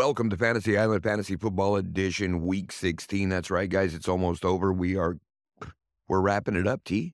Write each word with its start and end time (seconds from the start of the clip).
Welcome 0.00 0.30
to 0.30 0.36
Fantasy 0.38 0.78
Island 0.78 1.02
Fantasy 1.02 1.36
Football 1.36 1.76
Edition, 1.76 2.46
Week 2.46 2.72
16. 2.72 3.28
That's 3.28 3.50
right, 3.50 3.68
guys. 3.68 3.94
It's 3.94 4.08
almost 4.08 4.46
over. 4.46 4.72
We 4.72 4.96
are 4.96 5.18
we're 6.08 6.22
wrapping 6.22 6.56
it 6.56 6.66
up. 6.66 6.84
T. 6.84 7.12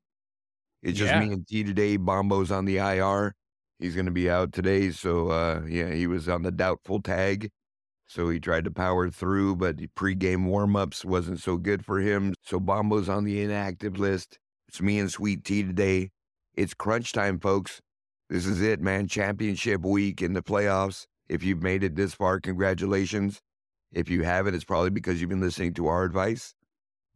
It's 0.84 0.96
just 0.96 1.12
Yeah. 1.12 1.19
me 1.19 1.33
and 1.33 1.45
T 1.45 1.64
today. 1.64 1.96
Bombo's 1.96 2.52
on 2.52 2.64
the 2.64 2.77
IR. 2.77 3.34
He's 3.80 3.96
going 3.96 4.07
to 4.07 4.12
be 4.12 4.30
out 4.30 4.52
today. 4.52 4.93
So 4.93 5.30
uh, 5.30 5.62
yeah, 5.66 5.91
he 5.91 6.07
was 6.07 6.29
on 6.29 6.43
the 6.43 6.52
doubtful 6.52 7.02
tag. 7.02 7.51
So 8.07 8.30
he 8.30 8.38
tried 8.38 8.62
to 8.66 8.70
power 8.70 9.11
through, 9.11 9.57
but 9.57 9.79
the 9.79 9.89
pregame 9.89 10.45
warm-ups 10.45 11.05
wasn't 11.05 11.41
so 11.41 11.57
good 11.57 11.84
for 11.84 11.98
him. 11.98 12.34
So 12.45 12.61
Bombo's 12.61 13.09
on 13.09 13.25
the 13.25 13.42
inactive 13.42 13.98
list. 13.98 14.39
It's 14.69 14.80
me 14.80 15.00
and 15.00 15.11
Sweet 15.11 15.42
T 15.42 15.64
today. 15.64 16.11
It's 16.55 16.73
crunch 16.73 17.12
time, 17.12 17.41
folks. 17.41 17.80
This 18.30 18.47
is 18.47 18.62
it, 18.62 18.80
man. 18.80 19.09
Championship 19.09 19.80
week 19.84 20.23
in 20.23 20.34
the 20.34 20.42
playoffs. 20.42 21.06
If 21.29 21.43
you've 21.43 21.62
made 21.62 21.83
it 21.83 21.97
this 21.97 22.15
far, 22.15 22.41
congratulations. 22.41 23.41
If 23.93 24.09
you 24.11 24.23
haven't, 24.23 24.55
it's 24.55 24.65
probably 24.65 24.91
because 24.91 25.21
you've 25.21 25.30
been 25.30 25.41
listening 25.41 25.75
to 25.75 25.87
our 25.89 26.05
advice. 26.05 26.55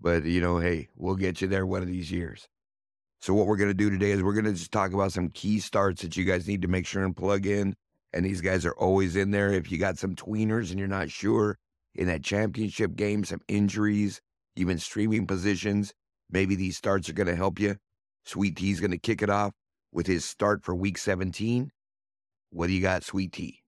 But, 0.00 0.24
you 0.24 0.40
know, 0.40 0.58
hey, 0.58 0.88
we'll 0.96 1.16
get 1.16 1.40
you 1.40 1.48
there 1.48 1.66
one 1.66 1.82
of 1.82 1.88
these 1.88 2.10
years. 2.10 2.48
So, 3.20 3.34
what 3.34 3.46
we're 3.46 3.56
going 3.56 3.70
to 3.70 3.74
do 3.74 3.90
today 3.90 4.12
is 4.12 4.22
we're 4.22 4.32
going 4.32 4.46
to 4.46 4.52
just 4.52 4.72
talk 4.72 4.92
about 4.92 5.12
some 5.12 5.28
key 5.28 5.58
starts 5.58 6.00
that 6.02 6.16
you 6.16 6.24
guys 6.24 6.48
need 6.48 6.62
to 6.62 6.68
make 6.68 6.86
sure 6.86 7.04
and 7.04 7.14
plug 7.14 7.46
in. 7.46 7.74
And 8.12 8.24
these 8.24 8.40
guys 8.40 8.64
are 8.64 8.74
always 8.74 9.14
in 9.14 9.30
there. 9.30 9.52
If 9.52 9.70
you 9.70 9.78
got 9.78 9.98
some 9.98 10.16
tweeners 10.16 10.70
and 10.70 10.78
you're 10.78 10.88
not 10.88 11.10
sure 11.10 11.58
in 11.94 12.06
that 12.06 12.24
championship 12.24 12.96
game, 12.96 13.24
some 13.24 13.40
injuries, 13.46 14.20
even 14.56 14.78
streaming 14.78 15.26
positions, 15.26 15.92
maybe 16.30 16.56
these 16.56 16.76
starts 16.76 17.08
are 17.08 17.14
going 17.14 17.28
to 17.28 17.36
help 17.36 17.60
you. 17.60 17.76
Sweet 18.24 18.56
T's 18.56 18.80
going 18.80 18.90
to 18.90 18.98
kick 18.98 19.22
it 19.22 19.30
off 19.30 19.52
with 19.92 20.06
his 20.06 20.24
start 20.24 20.64
for 20.64 20.74
week 20.74 20.98
17. 20.98 21.70
What 22.50 22.66
do 22.66 22.72
you 22.72 22.80
got, 22.80 23.04
Sweet 23.04 23.32
T? 23.32 23.59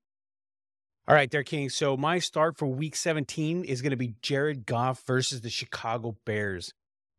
All 1.08 1.16
right, 1.16 1.30
there, 1.30 1.42
King. 1.42 1.68
So 1.68 1.96
my 1.96 2.20
start 2.20 2.56
for 2.56 2.66
week 2.66 2.94
17 2.94 3.64
is 3.64 3.82
going 3.82 3.90
to 3.90 3.96
be 3.96 4.14
Jared 4.22 4.66
Goff 4.66 5.02
versus 5.04 5.40
the 5.40 5.50
Chicago 5.50 6.16
Bears. 6.24 6.72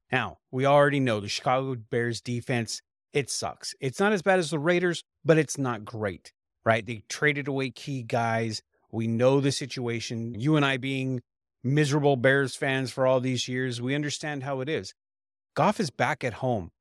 Now, 0.10 0.38
we 0.52 0.66
already 0.66 1.02
know 1.02 1.20
the 1.20 1.28
Chicago 1.28 1.76
Bears 1.76 2.22
defense, 2.22 2.82
it 3.12 3.30
sucks. 3.30 3.76
It's 3.82 4.00
not 4.00 4.14
as 4.14 4.22
bad 4.22 4.40
as 4.40 4.52
the 4.52 4.60
Raiders, 4.60 5.04
but 5.26 5.38
it's 5.38 5.58
not 5.58 5.84
great, 5.84 6.32
right? 6.66 6.86
They 6.86 7.04
traded 7.10 7.50
away 7.50 7.72
key 7.72 8.04
guys. 8.04 8.62
We 8.90 9.08
know 9.08 9.42
the 9.42 9.52
situation. 9.52 10.40
You 10.40 10.56
and 10.56 10.66
I 10.66 10.78
being 10.78 11.22
miserable 11.62 12.16
Bears 12.16 12.56
fans 12.56 12.90
for 12.90 13.06
all 13.06 13.20
these 13.20 13.50
years, 13.50 13.82
we 13.82 13.96
understand 13.96 14.44
how 14.44 14.62
it 14.62 14.70
is. 14.70 14.94
Goff 15.56 15.82
is 15.82 15.90
back 15.90 16.24
at 16.24 16.36
home. 16.36 16.72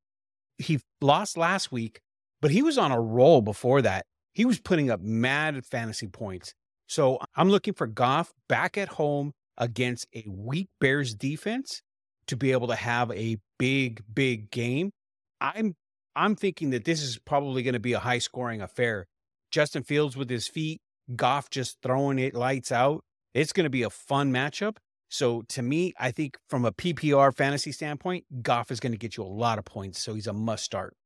He 0.56 0.78
lost 1.00 1.37
last 1.37 1.72
week, 1.72 2.00
but 2.41 2.53
he 2.53 2.62
was 2.62 2.78
on 2.78 2.92
a 2.92 3.00
roll 3.00 3.42
before 3.42 3.83
that. 3.83 4.06
He 4.34 4.44
was 4.44 4.61
putting 4.61 4.89
up 4.89 5.00
mad 5.00 5.66
fantasy 5.66 6.06
points. 6.06 6.55
So 6.86 7.19
I'm 7.36 7.50
looking 7.50 7.75
for 7.75 7.86
Goff 7.86 8.33
back 8.48 8.77
at 8.77 8.88
home 8.88 9.33
against 9.56 10.06
a 10.14 10.25
weak 10.28 10.69
Bears 10.80 11.14
defense 11.14 11.83
to 12.27 12.36
be 12.36 12.52
able 12.52 12.69
to 12.69 12.75
have 12.75 13.11
a 13.12 13.38
big, 13.58 14.02
big 14.12 14.50
game. 14.50 14.92
I'm 15.41 15.75
I'm 16.14 16.36
thinking 16.36 16.70
that 16.70 16.84
this 16.84 17.03
is 17.03 17.19
probably 17.19 17.62
going 17.62 17.72
to 17.75 17.80
be 17.80 17.94
a 17.94 17.98
high 17.98 18.19
scoring 18.19 18.60
affair. 18.60 19.06
Justin 19.50 19.83
Fields 19.83 20.16
with 20.16 20.28
his 20.28 20.47
feet, 20.47 20.80
Goff 21.16 21.50
just 21.50 21.78
throwing 21.83 22.19
it 22.19 22.34
lights 22.34 22.70
out. 22.70 23.03
It's 23.34 23.53
going 23.53 23.64
to 23.64 23.70
be 23.70 23.83
a 23.83 23.91
fun 23.91 24.33
matchup. 24.33 24.77
So 25.08 25.42
to 25.50 25.62
me, 25.62 25.92
I 25.98 26.10
think 26.10 26.38
from 26.48 26.64
a 26.64 26.72
PPR 26.72 27.34
fantasy 27.34 27.72
standpoint, 27.72 28.25
Goff 28.42 28.70
is 28.70 28.80
going 28.80 28.92
to 28.92 28.98
get 28.98 29.16
you 29.16 29.25
a 29.25 29.27
lot 29.27 29.58
of 29.58 29.64
points. 29.64 30.03
So 30.03 30.14
he's 30.14 30.27
a 30.27 30.33
must 30.33 30.64
start. 30.64 30.97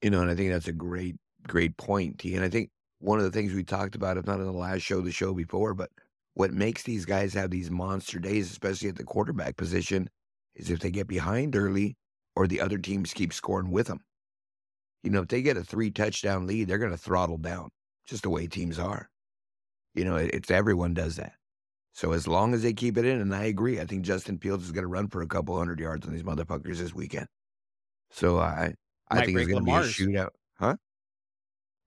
You 0.00 0.10
know, 0.10 0.20
and 0.20 0.30
I 0.30 0.34
think 0.34 0.50
that's 0.50 0.68
a 0.68 0.72
great, 0.72 1.16
great 1.46 1.76
point, 1.76 2.18
T. 2.18 2.34
And 2.34 2.44
I 2.44 2.48
think 2.48 2.70
one 3.02 3.18
of 3.18 3.24
the 3.24 3.30
things 3.30 3.52
we 3.52 3.64
talked 3.64 3.94
about, 3.94 4.16
if 4.16 4.26
not 4.26 4.38
in 4.38 4.46
the 4.46 4.52
last 4.52 4.82
show, 4.82 5.00
the 5.00 5.10
show 5.10 5.34
before, 5.34 5.74
but 5.74 5.90
what 6.34 6.52
makes 6.52 6.84
these 6.84 7.04
guys 7.04 7.34
have 7.34 7.50
these 7.50 7.70
monster 7.70 8.18
days, 8.18 8.50
especially 8.50 8.88
at 8.88 8.96
the 8.96 9.04
quarterback 9.04 9.56
position, 9.56 10.08
is 10.54 10.70
if 10.70 10.78
they 10.78 10.90
get 10.90 11.08
behind 11.08 11.56
early 11.56 11.96
or 12.36 12.46
the 12.46 12.60
other 12.60 12.78
teams 12.78 13.12
keep 13.12 13.32
scoring 13.32 13.70
with 13.70 13.88
them. 13.88 14.00
You 15.02 15.10
know, 15.10 15.22
if 15.22 15.28
they 15.28 15.42
get 15.42 15.56
a 15.56 15.64
three 15.64 15.90
touchdown 15.90 16.46
lead, 16.46 16.68
they're 16.68 16.78
going 16.78 16.92
to 16.92 16.96
throttle 16.96 17.38
down, 17.38 17.70
just 18.06 18.22
the 18.22 18.30
way 18.30 18.46
teams 18.46 18.78
are. 18.78 19.10
You 19.94 20.04
know, 20.04 20.16
it's 20.16 20.50
everyone 20.50 20.94
does 20.94 21.16
that. 21.16 21.32
So 21.92 22.12
as 22.12 22.26
long 22.26 22.54
as 22.54 22.62
they 22.62 22.72
keep 22.72 22.96
it 22.96 23.04
in, 23.04 23.20
and 23.20 23.34
I 23.34 23.44
agree, 23.44 23.80
I 23.80 23.84
think 23.84 24.04
Justin 24.04 24.38
Fields 24.38 24.64
is 24.64 24.72
going 24.72 24.84
to 24.84 24.88
run 24.88 25.08
for 25.08 25.20
a 25.20 25.26
couple 25.26 25.58
hundred 25.58 25.80
yards 25.80 26.06
on 26.06 26.12
these 26.14 26.22
motherfuckers 26.22 26.78
this 26.78 26.94
weekend. 26.94 27.26
So 28.10 28.38
I, 28.38 28.74
I 29.10 29.16
Might 29.16 29.26
think 29.26 29.38
it's 29.38 29.50
going 29.50 29.64
to 29.66 29.70
be 29.70 29.76
a 29.76 29.80
shootout, 29.80 30.30
huh? 30.54 30.76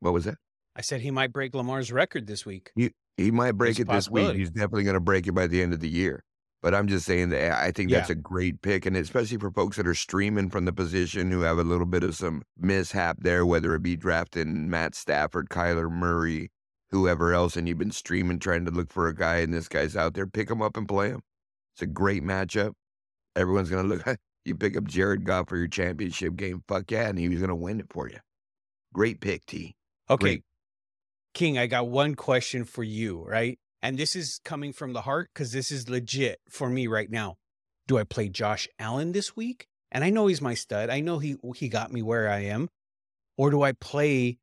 What 0.02 0.14
was 0.14 0.26
that? 0.26 0.36
I 0.76 0.82
said 0.82 1.02
he 1.02 1.12
might 1.12 1.32
break 1.32 1.54
Lamar's 1.56 1.92
record 1.92 2.28
this 2.28 2.46
week. 2.46 2.72
He 2.76 3.32
might 3.32 3.54
break 3.54 3.78
There's 3.78 3.88
it 3.88 3.92
this 3.92 4.10
week. 4.10 4.36
He's 4.36 4.52
definitely 4.52 4.84
going 4.84 4.96
to 4.96 5.00
break 5.00 5.26
it 5.26 5.32
by 5.32 5.48
the 5.48 5.62
end 5.62 5.74
of 5.74 5.80
the 5.80 5.90
year. 5.90 6.24
But 6.62 6.74
I'm 6.74 6.88
just 6.88 7.06
saying 7.06 7.30
that 7.30 7.64
I 7.64 7.72
think 7.72 7.92
that's 7.92 8.10
Yeah. 8.10 8.14
a 8.14 8.20
great 8.20 8.62
pick, 8.62 8.86
and 8.86 8.98
especially 8.98 9.38
for 9.38 9.52
folks 9.52 9.78
that 9.78 9.88
are 9.88 9.94
streaming 9.94 10.50
from 10.50 10.66
the 10.66 10.74
position 10.74 11.32
who 11.32 11.42
have 11.42 11.60
a 11.60 11.64
little 11.64 11.86
bit 11.86 12.04
of 12.04 12.16
some 12.16 12.42
mishap 12.58 13.18
there, 13.22 13.46
whether 13.46 13.74
it 13.76 13.84
be 13.84 13.96
drafting 13.96 14.70
Matt 14.70 14.96
Stafford, 14.96 15.50
Kyler 15.50 15.92
Murray, 15.92 16.50
whoever 16.90 17.34
else, 17.34 17.56
and 17.56 17.68
you've 17.68 17.78
been 17.78 17.92
streaming 17.92 18.40
trying 18.40 18.66
to 18.66 18.72
look 18.72 18.92
for 18.92 19.08
a 19.08 19.16
guy, 19.16 19.38
and 19.38 19.54
this 19.54 19.70
guy's 19.70 19.96
out 19.96 20.14
there, 20.16 20.28
pick 20.28 20.50
him 20.50 20.62
up 20.62 20.76
and 20.76 20.88
play 20.88 21.10
him. 21.10 21.22
It's 21.76 21.84
a 21.84 21.88
great 21.88 22.24
matchup. 22.24 22.74
Everyone's 23.36 23.70
going 23.70 23.88
to 23.88 23.96
look. 23.96 24.18
You 24.48 24.54
pick 24.54 24.78
up 24.78 24.84
Jared 24.84 25.24
Goff 25.24 25.50
for 25.50 25.58
your 25.58 25.68
championship 25.68 26.36
game. 26.36 26.64
Fuck 26.68 26.92
yeah, 26.92 27.08
and 27.10 27.18
he 27.18 27.28
was 27.28 27.40
going 27.40 27.50
to 27.50 27.56
win 27.56 27.80
it 27.80 27.88
for 27.90 28.08
you. 28.08 28.20
Great 28.94 29.20
pick, 29.20 29.44
T. 29.48 29.74
Okay. 30.08 30.22
Great. 30.24 30.44
King, 31.36 31.58
I 31.58 31.68
got 31.68 31.90
one 31.90 32.16
question 32.16 32.64
for 32.64 32.82
you, 32.82 33.22
right? 33.28 33.60
And 33.82 33.98
this 33.98 34.16
is 34.16 34.40
coming 34.46 34.72
from 34.72 34.94
the 34.94 35.02
heart 35.02 35.30
because 35.34 35.52
this 35.52 35.70
is 35.70 35.90
legit 35.90 36.40
for 36.50 36.70
me 36.70 36.88
right 36.88 37.12
now. 37.12 37.36
Do 37.88 37.98
I 37.98 38.06
play 38.06 38.30
Josh 38.30 38.70
Allen 38.80 39.12
this 39.12 39.36
week? 39.36 39.68
And 39.92 40.04
I 40.06 40.10
know 40.10 40.28
he's 40.28 40.42
my 40.42 40.54
stud. 40.54 40.90
I 40.90 41.02
know 41.02 41.20
he 41.20 41.36
he 41.56 41.68
got 41.68 41.92
me 41.92 42.02
where 42.02 42.30
I 42.30 42.40
am. 42.40 42.70
Or 43.38 43.52
do 43.52 43.64
I 43.64 43.74
play 43.74 44.38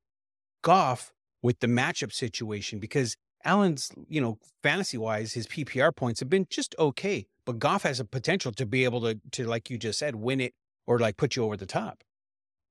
Goff 0.63 1.13
with 1.43 1.61
the 1.61 1.67
matchup 1.67 2.13
situation? 2.13 2.79
Because 2.79 3.17
Allen's, 3.43 3.91
you 4.07 4.21
know, 4.21 4.37
fantasy 4.63 4.99
wise, 4.99 5.33
his 5.33 5.47
PPR 5.47 5.97
points 5.97 6.21
have 6.21 6.29
been 6.29 6.47
just 6.51 6.75
okay. 6.79 7.27
But 7.47 7.59
Goff 7.59 7.85
has 7.85 8.01
a 8.01 8.05
potential 8.05 8.53
to 8.53 8.67
be 8.67 8.85
able 8.85 9.01
to 9.01 9.19
to, 9.33 9.47
like 9.47 9.71
you 9.71 9.79
just 9.79 9.99
said, 9.99 10.17
win 10.17 10.43
it 10.43 10.53
or 10.87 10.99
like 10.99 11.17
put 11.17 11.37
you 11.37 11.45
over 11.45 11.57
the 11.57 11.67
top. 11.67 12.05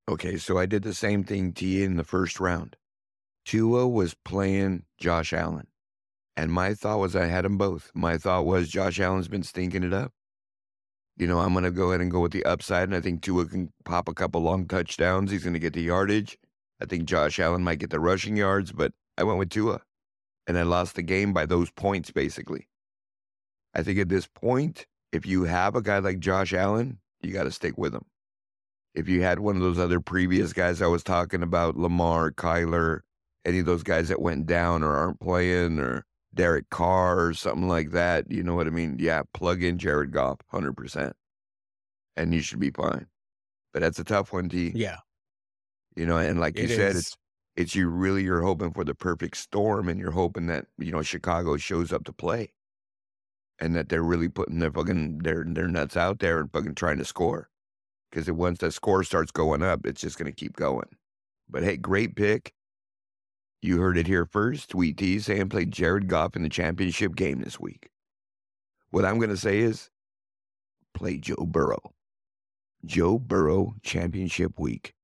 Okay, 0.07 0.37
so 0.37 0.59
I 0.59 0.67
did 0.67 0.83
the 0.83 0.93
same 0.93 1.23
thing 1.23 1.53
to 1.53 1.65
you 1.65 1.85
in 1.85 1.97
the 1.97 2.03
first 2.03 2.39
round. 2.39 2.77
Tua 3.45 3.87
was 3.87 4.13
playing 4.25 4.83
Josh 4.97 5.33
Allen. 5.33 5.67
And 6.37 6.51
my 6.51 6.73
thought 6.73 6.99
was 6.99 7.15
I 7.15 7.25
had 7.25 7.45
them 7.45 7.57
both. 7.57 7.91
My 7.93 8.17
thought 8.17 8.45
was 8.45 8.69
Josh 8.69 8.99
Allen's 8.99 9.27
been 9.27 9.43
stinking 9.43 9.83
it 9.83 9.93
up. 9.93 10.11
You 11.17 11.27
know, 11.27 11.39
I'm 11.39 11.51
going 11.53 11.65
to 11.65 11.71
go 11.71 11.89
ahead 11.89 12.01
and 12.01 12.09
go 12.09 12.21
with 12.21 12.31
the 12.31 12.45
upside, 12.45 12.83
and 12.83 12.95
I 12.95 13.01
think 13.01 13.21
Tua 13.21 13.45
can 13.45 13.71
pop 13.85 14.07
a 14.07 14.13
couple 14.13 14.41
long 14.41 14.65
touchdowns. 14.67 15.29
He's 15.29 15.43
going 15.43 15.53
to 15.53 15.59
get 15.59 15.73
the 15.73 15.81
yardage. 15.81 16.37
I 16.81 16.85
think 16.85 17.05
Josh 17.05 17.39
Allen 17.39 17.63
might 17.63 17.79
get 17.79 17.89
the 17.89 17.99
rushing 17.99 18.37
yards, 18.37 18.71
but 18.71 18.93
I 19.17 19.23
went 19.23 19.37
with 19.37 19.49
Tua. 19.49 19.81
And 20.47 20.57
I 20.57 20.63
lost 20.63 20.95
the 20.95 21.03
game 21.03 21.33
by 21.33 21.45
those 21.45 21.69
points, 21.69 22.09
basically. 22.09 22.67
I 23.75 23.83
think 23.83 23.99
at 23.99 24.09
this 24.09 24.27
point, 24.27 24.87
if 25.11 25.25
you 25.25 25.43
have 25.43 25.75
a 25.75 25.81
guy 25.81 25.99
like 25.99 26.19
Josh 26.19 26.53
Allen, 26.53 26.99
you 27.21 27.31
got 27.31 27.43
to 27.43 27.51
stick 27.51 27.77
with 27.77 27.93
him. 27.93 28.05
If 28.95 29.07
you 29.07 29.21
had 29.21 29.39
one 29.39 29.55
of 29.55 29.61
those 29.61 29.79
other 29.79 29.99
previous 29.99 30.53
guys 30.53 30.81
I 30.81 30.87
was 30.87 31.03
talking 31.03 31.43
about, 31.43 31.77
Lamar, 31.77 32.31
Kyler, 32.31 33.01
any 33.45 33.59
of 33.59 33.65
those 33.65 33.83
guys 33.83 34.09
that 34.09 34.21
went 34.21 34.45
down 34.45 34.83
or 34.83 34.95
aren't 34.95 35.19
playing, 35.19 35.79
or 35.79 36.05
Derek 36.33 36.69
Carr 36.69 37.27
or 37.27 37.33
something 37.33 37.67
like 37.67 37.91
that, 37.91 38.31
you 38.31 38.43
know 38.43 38.55
what 38.55 38.67
I 38.67 38.69
mean? 38.69 38.97
Yeah, 38.99 39.23
plug 39.33 39.63
in 39.63 39.77
Jared 39.77 40.11
Goff, 40.11 40.39
100%. 40.53 41.13
And 42.15 42.33
you 42.33 42.41
should 42.41 42.59
be 42.59 42.71
fine. 42.71 43.07
But 43.73 43.81
that's 43.81 43.99
a 43.99 44.03
tough 44.03 44.33
one, 44.33 44.49
T. 44.49 44.71
Yeah. 44.75 44.97
You 45.95 46.05
know, 46.05 46.17
and 46.17 46.39
like 46.39 46.57
you 46.57 46.65
It 46.65 46.69
said, 46.69 46.95
it's 46.95 47.15
it's 47.55 47.75
you 47.75 47.89
really 47.89 48.23
you're 48.23 48.41
hoping 48.41 48.71
for 48.71 48.83
the 48.83 48.95
perfect 48.95 49.35
storm 49.37 49.89
and 49.89 49.99
you're 49.99 50.11
hoping 50.11 50.47
that, 50.47 50.67
you 50.77 50.91
know, 50.91 51.01
Chicago 51.01 51.57
shows 51.57 51.91
up 51.91 52.05
to 52.05 52.13
play. 52.13 52.53
And 53.59 53.75
that 53.75 53.89
they're 53.89 54.01
really 54.01 54.29
putting 54.29 54.59
their 54.59 54.71
fucking 54.71 55.19
their 55.19 55.45
their 55.45 55.67
nuts 55.67 55.95
out 55.95 56.19
there 56.19 56.39
and 56.39 56.51
fucking 56.51 56.75
trying 56.75 56.97
to 56.97 57.05
score. 57.05 57.49
Because 58.09 58.31
once 58.31 58.59
that 58.59 58.71
score 58.71 59.03
starts 59.03 59.31
going 59.31 59.61
up, 59.61 59.85
it's 59.85 60.01
just 60.01 60.17
gonna 60.17 60.31
keep 60.31 60.55
going. 60.55 60.87
But 61.49 61.63
hey, 61.63 61.77
great 61.77 62.15
pick. 62.15 62.53
You 63.61 63.79
heard 63.79 63.97
it 63.97 64.07
here 64.07 64.25
first. 64.25 64.71
Sweet 64.71 64.97
T 64.97 65.19
saying 65.19 65.49
played 65.49 65.71
Jared 65.71 66.07
Goff 66.07 66.35
in 66.35 66.41
the 66.41 66.49
championship 66.49 67.15
game 67.15 67.41
this 67.41 67.59
week. 67.59 67.89
What 68.89 69.05
I'm 69.05 69.19
gonna 69.19 69.37
say 69.37 69.59
is 69.59 69.89
play 70.93 71.17
Joe 71.17 71.45
Burrow. 71.45 71.93
Joe 72.85 73.19
Burrow 73.19 73.75
championship 73.83 74.59
week. 74.59 74.95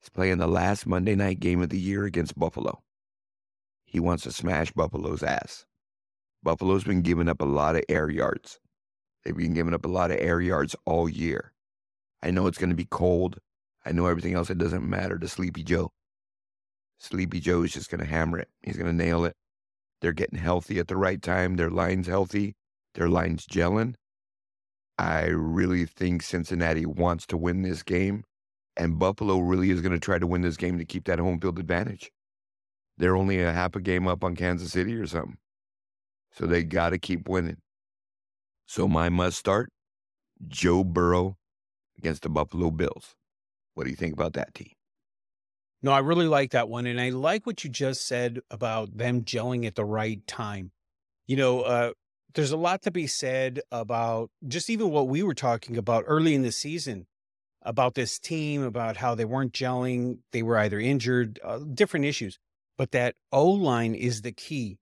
He's 0.00 0.08
playing 0.08 0.38
the 0.38 0.48
last 0.48 0.86
Monday 0.86 1.14
night 1.14 1.38
game 1.40 1.62
of 1.62 1.68
the 1.68 1.78
year 1.78 2.04
against 2.04 2.38
Buffalo. 2.38 2.82
He 3.84 4.00
wants 4.00 4.24
to 4.24 4.32
smash 4.32 4.72
Buffalo's 4.72 5.22
ass. 5.22 5.66
Buffalo's 6.42 6.84
been 6.84 7.02
giving 7.02 7.28
up 7.28 7.40
a 7.40 7.46
lot 7.46 7.76
of 7.76 7.84
air 7.88 8.08
yards. 8.10 8.58
They've 9.24 9.36
been 9.36 9.54
giving 9.54 9.74
up 9.74 9.84
a 9.84 9.88
lot 9.88 10.10
of 10.10 10.16
air 10.18 10.40
yards 10.40 10.74
all 10.86 11.08
year. 11.08 11.52
I 12.22 12.30
know 12.30 12.46
it's 12.46 12.58
going 12.58 12.70
to 12.70 12.76
be 12.76 12.86
cold. 12.86 13.38
I 13.84 13.92
know 13.92 14.06
everything 14.06 14.34
else. 14.34 14.50
It 14.50 14.58
doesn't 14.58 14.88
matter 14.88 15.18
to 15.18 15.28
Sleepy 15.28 15.62
Joe. 15.62 15.92
Sleepy 17.00 17.40
Joe 17.40 17.62
is 17.62 17.72
just 17.72 17.90
going 17.90 18.00
to 18.00 18.06
hammer 18.06 18.38
it. 18.38 18.48
He's 18.62 18.76
going 18.76 18.86
to 18.86 19.04
nail 19.04 19.24
it. 19.24 19.34
They're 20.00 20.12
getting 20.12 20.38
healthy 20.38 20.78
at 20.78 20.88
the 20.88 20.96
right 20.96 21.20
time. 21.20 21.56
Their 21.56 21.70
line's 21.70 22.06
healthy. 22.06 22.54
Their 22.94 23.08
line's 23.08 23.46
gelling. 23.46 23.94
I 24.98 25.28
really 25.28 25.86
think 25.86 26.22
Cincinnati 26.22 26.84
wants 26.84 27.26
to 27.28 27.38
win 27.38 27.62
this 27.62 27.82
game, 27.82 28.24
and 28.76 28.98
Buffalo 28.98 29.38
really 29.38 29.70
is 29.70 29.80
going 29.80 29.92
to 29.92 29.98
try 29.98 30.18
to 30.18 30.26
win 30.26 30.42
this 30.42 30.58
game 30.58 30.76
to 30.76 30.84
keep 30.84 31.04
that 31.06 31.18
home 31.18 31.40
field 31.40 31.58
advantage. 31.58 32.10
They're 32.98 33.16
only 33.16 33.40
a 33.40 33.52
half 33.52 33.74
a 33.76 33.80
game 33.80 34.06
up 34.06 34.22
on 34.22 34.36
Kansas 34.36 34.72
City 34.72 34.94
or 34.94 35.06
something. 35.06 35.38
So 36.32 36.46
they 36.46 36.64
got 36.64 36.90
to 36.90 36.98
keep 36.98 37.28
winning. 37.28 37.56
So 38.66 38.86
my 38.86 39.08
must 39.08 39.38
start 39.38 39.72
Joe 40.48 40.84
Burrow 40.84 41.38
against 41.96 42.22
the 42.22 42.28
Buffalo 42.28 42.70
Bills. 42.70 43.14
What 43.74 43.84
do 43.84 43.90
you 43.90 43.96
think 43.96 44.12
about 44.12 44.34
that, 44.34 44.54
T? 44.54 44.76
No, 45.82 45.92
I 45.92 46.00
really 46.00 46.26
like 46.26 46.50
that 46.50 46.68
one. 46.68 46.86
And 46.86 47.00
I 47.00 47.10
like 47.10 47.46
what 47.46 47.64
you 47.64 47.70
just 47.70 48.06
said 48.06 48.40
about 48.50 48.96
them 48.96 49.22
gelling 49.22 49.66
at 49.66 49.74
the 49.74 49.84
right 49.84 50.26
time. 50.26 50.72
You 51.26 51.36
know, 51.36 51.60
uh, 51.62 51.92
there's 52.34 52.52
a 52.52 52.56
lot 52.56 52.82
to 52.82 52.90
be 52.90 53.06
said 53.06 53.60
about 53.72 54.30
just 54.46 54.68
even 54.68 54.90
what 54.90 55.08
we 55.08 55.22
were 55.22 55.34
talking 55.34 55.76
about 55.76 56.04
early 56.06 56.34
in 56.34 56.42
the 56.42 56.52
season 56.52 57.06
about 57.62 57.94
this 57.94 58.18
team, 58.18 58.62
about 58.62 58.96
how 58.96 59.14
they 59.14 59.24
weren't 59.24 59.52
gelling. 59.52 60.18
They 60.32 60.42
were 60.42 60.58
either 60.58 60.80
injured, 60.80 61.38
uh, 61.44 61.58
different 61.58 62.06
issues, 62.06 62.38
but 62.78 62.92
that 62.92 63.16
O 63.32 63.48
line 63.48 63.94
is 63.94 64.22
the 64.22 64.32
key. 64.32 64.78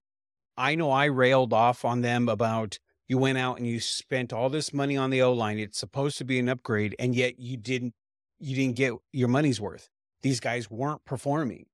I 0.56 0.74
know 0.74 0.90
I 0.90 1.06
railed 1.06 1.52
off 1.52 1.84
on 1.84 2.02
them 2.02 2.28
about 2.28 2.78
you 3.06 3.18
went 3.18 3.38
out 3.38 3.56
and 3.56 3.66
you 3.66 3.80
spent 3.80 4.32
all 4.32 4.50
this 4.50 4.72
money 4.72 4.96
on 4.96 5.10
the 5.10 5.22
O 5.22 5.32
line. 5.32 5.58
It's 5.58 5.78
supposed 5.78 6.18
to 6.18 6.24
be 6.24 6.38
an 6.38 6.48
upgrade, 6.48 6.94
and 6.98 7.14
yet 7.14 7.38
you 7.38 7.56
didn't 7.56 7.94
you 8.38 8.54
didn't 8.54 8.76
get 8.76 8.92
your 9.12 9.28
money's 9.28 9.60
worth. 9.60 9.88
These 10.22 10.40
guys 10.40 10.70
weren't 10.70 11.04
performing, 11.04 11.66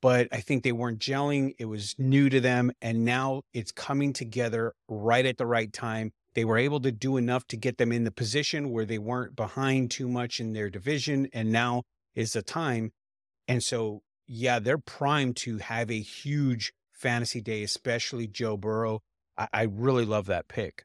but 0.00 0.28
I 0.32 0.40
think 0.40 0.62
they 0.62 0.72
weren't 0.72 1.00
gelling. 1.00 1.54
It 1.58 1.64
was 1.64 1.94
new 1.98 2.28
to 2.28 2.40
them. 2.40 2.72
And 2.80 3.04
now 3.04 3.42
it's 3.52 3.72
coming 3.72 4.12
together 4.12 4.74
right 4.88 5.26
at 5.26 5.38
the 5.38 5.46
right 5.46 5.72
time. 5.72 6.12
They 6.34 6.44
were 6.44 6.58
able 6.58 6.80
to 6.80 6.92
do 6.92 7.16
enough 7.16 7.46
to 7.48 7.56
get 7.56 7.78
them 7.78 7.90
in 7.90 8.04
the 8.04 8.12
position 8.12 8.70
where 8.70 8.84
they 8.84 8.98
weren't 8.98 9.34
behind 9.34 9.90
too 9.90 10.08
much 10.08 10.38
in 10.38 10.52
their 10.52 10.70
division. 10.70 11.28
And 11.32 11.50
now 11.50 11.82
is 12.14 12.32
the 12.34 12.42
time. 12.42 12.92
And 13.48 13.62
so, 13.62 14.02
yeah, 14.26 14.58
they're 14.58 14.78
primed 14.78 15.36
to 15.38 15.58
have 15.58 15.90
a 15.90 16.00
huge 16.00 16.72
fantasy 16.92 17.40
day, 17.40 17.62
especially 17.62 18.28
Joe 18.28 18.56
Burrow. 18.56 19.00
I, 19.36 19.48
I 19.52 19.62
really 19.62 20.04
love 20.04 20.26
that 20.26 20.48
pick. 20.48 20.84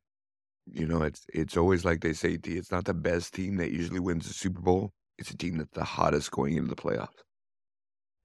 You 0.71 0.87
know, 0.87 1.03
it's 1.03 1.25
it's 1.33 1.57
always 1.57 1.83
like 1.83 2.01
they 2.01 2.13
say, 2.13 2.39
it's 2.41 2.71
not 2.71 2.85
the 2.85 2.93
best 2.93 3.33
team 3.33 3.57
that 3.57 3.71
usually 3.71 3.99
wins 3.99 4.27
the 4.27 4.33
Super 4.33 4.61
Bowl 4.61 4.93
it's 5.17 5.31
a 5.31 5.37
team 5.37 5.57
that's 5.57 5.71
the 5.73 5.83
hottest 5.83 6.31
going 6.31 6.55
into 6.55 6.69
the 6.69 6.75
playoffs 6.75 7.09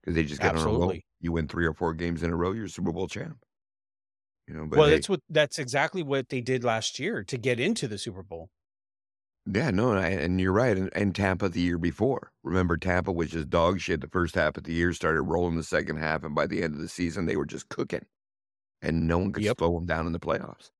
because 0.01 0.15
they 0.15 0.23
just 0.23 0.41
got 0.41 0.55
on 0.55 0.61
a 0.61 0.65
roll. 0.65 0.93
You 1.21 1.31
win 1.31 1.47
three 1.47 1.65
or 1.65 1.73
four 1.73 1.93
games 1.93 2.23
in 2.23 2.31
a 2.31 2.35
row, 2.35 2.51
you're 2.51 2.67
Super 2.67 2.91
Bowl 2.91 3.07
champ. 3.07 3.37
You 4.47 4.55
know, 4.55 4.65
but 4.65 4.79
well, 4.79 4.87
hey, 4.87 4.95
that's 4.95 5.09
what 5.09 5.19
that's 5.29 5.59
exactly 5.59 6.01
what 6.01 6.29
they 6.29 6.41
did 6.41 6.63
last 6.63 6.97
year 6.97 7.23
to 7.23 7.37
get 7.37 7.59
into 7.59 7.87
the 7.87 7.97
Super 7.97 8.23
Bowl. 8.23 8.49
Yeah, 9.45 9.71
no, 9.71 9.93
and 9.93 10.39
you're 10.39 10.51
right. 10.51 10.77
And, 10.77 10.89
and, 10.93 11.15
Tampa 11.15 11.49
the 11.49 11.61
year 11.61 11.77
before. 11.77 12.31
Remember, 12.43 12.77
Tampa 12.77 13.11
was 13.11 13.31
just 13.31 13.49
dog 13.49 13.79
shit 13.79 14.01
the 14.01 14.07
first 14.07 14.35
half 14.35 14.57
of 14.57 14.63
the 14.63 14.73
year, 14.73 14.93
started 14.93 15.21
rolling 15.23 15.55
the 15.55 15.63
second 15.63 15.97
half, 15.97 16.23
and 16.23 16.35
by 16.35 16.45
the 16.45 16.61
end 16.61 16.75
of 16.75 16.81
the 16.81 16.87
season, 16.87 17.25
they 17.25 17.35
were 17.35 17.45
just 17.45 17.69
cooking, 17.69 18.05
and 18.81 19.07
no 19.07 19.17
one 19.17 19.31
could 19.31 19.43
yep. 19.43 19.57
slow 19.57 19.73
them 19.73 19.85
down 19.85 20.05
in 20.05 20.13
the 20.13 20.19
playoffs. 20.19 20.71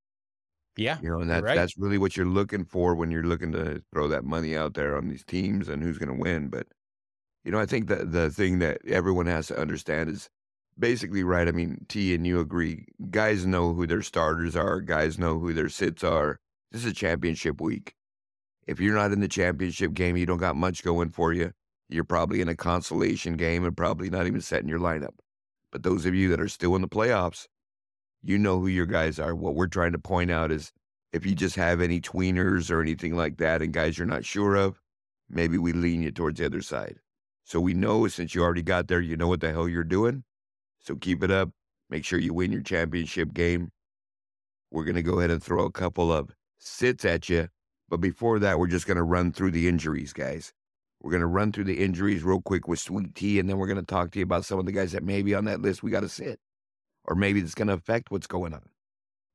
Yeah. 0.78 0.98
You 1.02 1.10
know, 1.10 1.20
and 1.20 1.30
that's 1.30 1.44
right. 1.44 1.56
that's 1.56 1.78
really 1.78 1.98
what 1.98 2.16
you're 2.16 2.26
looking 2.26 2.66
for 2.66 2.96
when 2.96 3.12
you're 3.12 3.24
looking 3.24 3.52
to 3.52 3.82
throw 3.94 4.08
that 4.08 4.24
money 4.24 4.56
out 4.56 4.74
there 4.74 4.96
on 4.96 5.10
these 5.10 5.26
teams 5.26 5.68
and 5.68 5.84
who's 5.84 5.98
going 5.98 6.16
to 6.16 6.22
win. 6.22 6.48
But 6.48 6.68
you 7.44 7.52
know, 7.52 7.60
I 7.60 7.66
think 7.66 7.88
that 7.88 8.12
the 8.12 8.30
thing 8.30 8.60
that 8.60 8.80
everyone 8.88 9.26
has 9.26 9.48
to 9.48 9.60
understand 9.60 10.10
is 10.10 10.30
basically 10.78 11.24
right. 11.24 11.48
I 11.48 11.52
mean, 11.52 11.86
T 11.90 12.14
and 12.14 12.26
you 12.26 12.40
agree. 12.40 12.86
Guys 13.10 13.46
know 13.46 13.74
who 13.74 13.88
their 13.88 14.02
starters 14.02 14.56
are. 14.56 14.82
Guys 14.82 15.20
know 15.20 15.40
who 15.40 15.54
their 15.54 15.70
sits 15.70 16.04
are. 16.04 16.40
This 16.72 16.86
is 16.86 16.92
a 16.92 16.96
championship 16.96 17.60
week. 17.60 17.94
If 18.68 18.80
you're 18.80 18.96
not 18.96 19.12
in 19.12 19.20
the 19.20 19.28
championship 19.28 19.94
game, 19.94 20.16
you 20.16 20.26
don't 20.26 20.38
got 20.38 20.56
much 20.56 20.84
going 20.84 21.10
for 21.10 21.34
you. 21.34 21.52
You're 21.90 22.04
probably 22.04 22.40
in 22.40 22.48
a 22.50 22.56
consolation 22.56 23.36
game 23.36 23.66
and 23.66 23.76
probably 23.76 24.10
not 24.10 24.28
even 24.28 24.42
setting 24.42 24.70
your 24.70 24.80
lineup. 24.80 25.16
But 25.72 25.84
those 25.84 26.06
of 26.06 26.14
you 26.14 26.30
that 26.30 26.40
are 26.40 26.48
still 26.48 26.76
in 26.76 26.82
the 26.82 26.88
playoffs, 26.88 27.48
you 28.24 28.38
know 28.38 28.60
who 28.60 28.68
your 28.68 28.86
guys 28.86 29.20
are. 29.20 29.36
What 29.36 29.56
we're 29.56 29.68
trying 29.68 29.94
to 29.94 30.00
point 30.00 30.32
out 30.32 30.52
is 30.52 30.72
if 31.14 31.26
you 31.26 31.36
just 31.36 31.56
have 31.56 31.82
any 31.82 32.02
tweeners 32.02 32.70
or 32.70 32.82
anything 32.82 33.16
like 33.16 33.38
that 33.38 33.62
and 33.62 33.74
guys 33.74 33.98
you're 33.98 34.08
not 34.08 34.26
sure 34.26 34.56
of, 34.56 34.80
maybe 35.30 35.58
we 35.58 35.74
lean 35.74 36.04
you 36.04 36.12
towards 36.12 36.40
the 36.40 36.46
other 36.46 36.62
side. 36.62 36.98
So 37.44 37.60
we 37.60 37.74
know 37.74 38.08
since 38.08 38.36
you 38.36 38.44
already 38.44 38.62
got 38.62 38.88
there, 38.88 39.02
you 39.02 39.18
know 39.18 39.28
what 39.28 39.42
the 39.42 39.52
hell 39.52 39.68
you're 39.68 39.84
doing. 39.84 40.24
So 40.80 40.96
keep 40.96 41.24
it 41.24 41.32
up. 41.32 41.50
Make 41.90 42.06
sure 42.06 42.20
you 42.20 42.34
win 42.34 42.52
your 42.52 42.62
championship 42.62 43.34
game. 43.34 43.72
We're 44.70 44.84
going 44.84 44.96
to 44.96 45.02
go 45.02 45.18
ahead 45.18 45.32
and 45.32 45.42
throw 45.42 45.66
a 45.66 45.72
couple 45.72 46.14
of 46.14 46.30
sits 46.60 47.06
at 47.06 47.30
you. 47.30 47.48
But 47.90 48.02
before 48.02 48.38
that, 48.40 48.60
we're 48.60 48.68
just 48.68 48.86
going 48.86 48.98
to 48.98 49.04
run 49.04 49.32
through 49.32 49.52
the 49.52 49.68
injuries, 49.68 50.14
guys. 50.14 50.54
We're 51.02 51.10
going 51.10 51.22
to 51.22 51.28
run 51.28 51.52
through 51.52 51.64
the 51.64 51.80
injuries 51.80 52.24
real 52.24 52.42
quick 52.42 52.68
with 52.68 52.80
Sweet 52.80 53.16
T, 53.16 53.40
and 53.40 53.50
then 53.50 53.58
we're 53.58 53.66
going 53.66 53.80
to 53.80 53.86
talk 53.86 54.12
to 54.12 54.20
you 54.20 54.24
about 54.24 54.46
some 54.46 54.60
of 54.60 54.68
the 54.68 54.72
guys 54.72 54.92
that 54.92 55.04
may 55.04 55.24
be 55.24 55.34
on 55.34 55.46
that 55.46 55.62
list 55.62 55.82
we 55.82 55.90
got 55.90 56.02
to 56.02 56.10
sit 56.10 56.40
or 57.10 57.16
maybe 57.16 57.42
it's 57.42 57.56
going 57.56 57.68
to 57.68 57.74
affect 57.74 58.12
what's 58.12 58.28
going 58.28 58.54
on. 58.54 58.70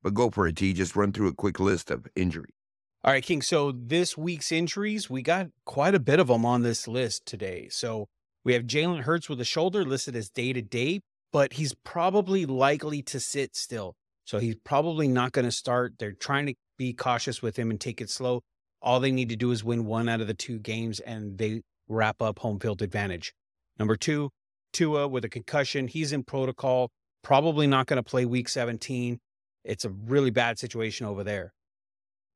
But 0.03 0.15
go 0.15 0.31
for 0.31 0.47
it, 0.47 0.57
T. 0.57 0.73
Just 0.73 0.97
run 0.97 1.13
through 1.13 1.29
a 1.29 1.35
quick 1.35 1.59
list 1.59 1.91
of 1.91 2.07
injuries. 2.15 2.55
All 3.03 3.13
right, 3.13 3.23
King. 3.23 3.43
So 3.43 3.73
this 3.73 4.17
week's 4.17 4.53
injuries, 4.53 5.11
we 5.11 5.21
got 5.21 5.49
quite 5.67 5.95
a 5.95 6.01
bit 6.01 6.21
of 6.21 6.29
them 6.29 6.47
on 6.47 6.63
this 6.63 6.89
list 6.89 7.27
today. 7.27 7.69
So 7.71 8.07
we 8.45 8.55
have 8.55 8.63
Jalen 8.63 9.01
Hurts 9.01 9.29
with 9.29 9.41
a 9.41 9.45
shoulder 9.45 9.85
listed 9.85 10.15
as 10.17 10.31
day 10.31 10.53
to 10.53 10.63
day, 10.63 11.01
but 11.33 11.55
he's 11.55 11.75
probably 11.85 12.47
likely 12.47 13.03
to 13.03 13.21
sit 13.21 13.57
still. 13.57 13.95
So 14.25 14.39
he's 14.39 14.57
probably 14.65 15.09
not 15.09 15.33
going 15.33 15.45
to 15.45 15.51
start. 15.51 15.95
They're 15.99 16.13
trying 16.13 16.47
to 16.47 16.55
be 16.79 16.93
cautious 16.93 17.43
with 17.43 17.59
him 17.59 17.71
and 17.71 17.81
take 17.81 18.01
it 18.01 18.09
slow. 18.09 18.43
All 18.81 19.01
they 19.01 19.13
need 19.13 19.31
to 19.31 19.37
do 19.37 19.51
is 19.51 19.65
win 19.65 19.85
one 19.85 20.09
out 20.09 20.21
of 20.21 20.27
the 20.27 20.35
two 20.35 20.59
games 20.59 21.01
and 21.01 21.37
they 21.39 21.63
wrap 21.89 22.23
up 22.23 22.39
home 22.39 22.61
field 22.61 22.83
advantage. 22.83 23.35
Number 23.79 23.97
two, 23.97 24.31
Tua 24.73 25.09
with 25.09 25.25
a 25.25 25.29
concussion. 25.29 25.89
He's 25.89 26.13
in 26.13 26.25
protocol 26.25 26.91
probably 27.25 27.67
not 27.67 27.87
going 27.87 27.97
to 27.97 28.09
play 28.09 28.25
week 28.25 28.49
17. 28.49 29.19
It's 29.65 29.85
a 29.85 29.89
really 29.89 30.31
bad 30.31 30.59
situation 30.59 31.07
over 31.07 31.25
there. 31.25 31.53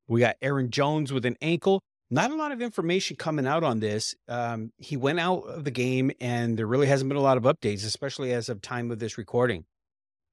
We 0.08 0.20
got 0.20 0.36
Aaron 0.42 0.70
Jones 0.70 1.12
with 1.12 1.24
an 1.26 1.36
ankle. 1.40 1.80
Not 2.10 2.30
a 2.30 2.34
lot 2.34 2.52
of 2.52 2.62
information 2.62 3.16
coming 3.16 3.46
out 3.46 3.62
on 3.62 3.80
this. 3.80 4.14
Um, 4.26 4.72
he 4.78 4.96
went 4.96 5.20
out 5.20 5.40
of 5.40 5.64
the 5.64 5.70
game, 5.70 6.10
and 6.20 6.58
there 6.58 6.66
really 6.66 6.86
hasn't 6.86 7.10
been 7.10 7.18
a 7.18 7.22
lot 7.22 7.36
of 7.36 7.42
updates, 7.42 7.84
especially 7.84 8.32
as 8.32 8.48
of 8.48 8.62
time 8.62 8.90
of 8.90 8.98
this 8.98 9.18
recording. 9.18 9.66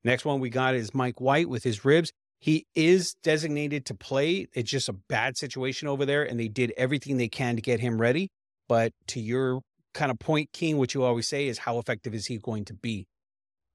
Next 0.06 0.24
one 0.24 0.40
we 0.40 0.50
got 0.50 0.74
is 0.74 0.94
Mike 0.94 1.20
White 1.20 1.50
with 1.50 1.64
his 1.64 1.84
ribs. 1.84 2.14
He 2.40 2.66
is 2.76 3.16
designated 3.24 3.86
to 3.88 3.94
play. 3.94 4.48
It's 4.54 4.72
just 4.72 4.88
a 4.88 4.94
bad 4.94 5.36
situation 5.36 5.90
over 5.90 6.06
there, 6.06 6.24
and 6.24 6.40
they 6.40 6.48
did 6.48 6.72
everything 6.78 7.18
they 7.18 7.28
can 7.28 7.58
to 7.58 7.62
get 7.62 7.82
him 7.82 8.00
ready. 8.00 8.30
But 8.70 8.94
to 9.08 9.20
your 9.20 9.62
kind 9.94 10.12
of 10.12 10.20
point, 10.20 10.54
King, 10.54 10.78
what 10.78 10.94
you 10.94 11.04
always 11.04 11.28
say 11.28 11.48
is 11.48 11.58
how 11.60 11.78
effective 11.78 12.14
is 12.16 12.28
he 12.28 12.38
going 12.38 12.64
to 12.66 12.74
be? 12.74 13.08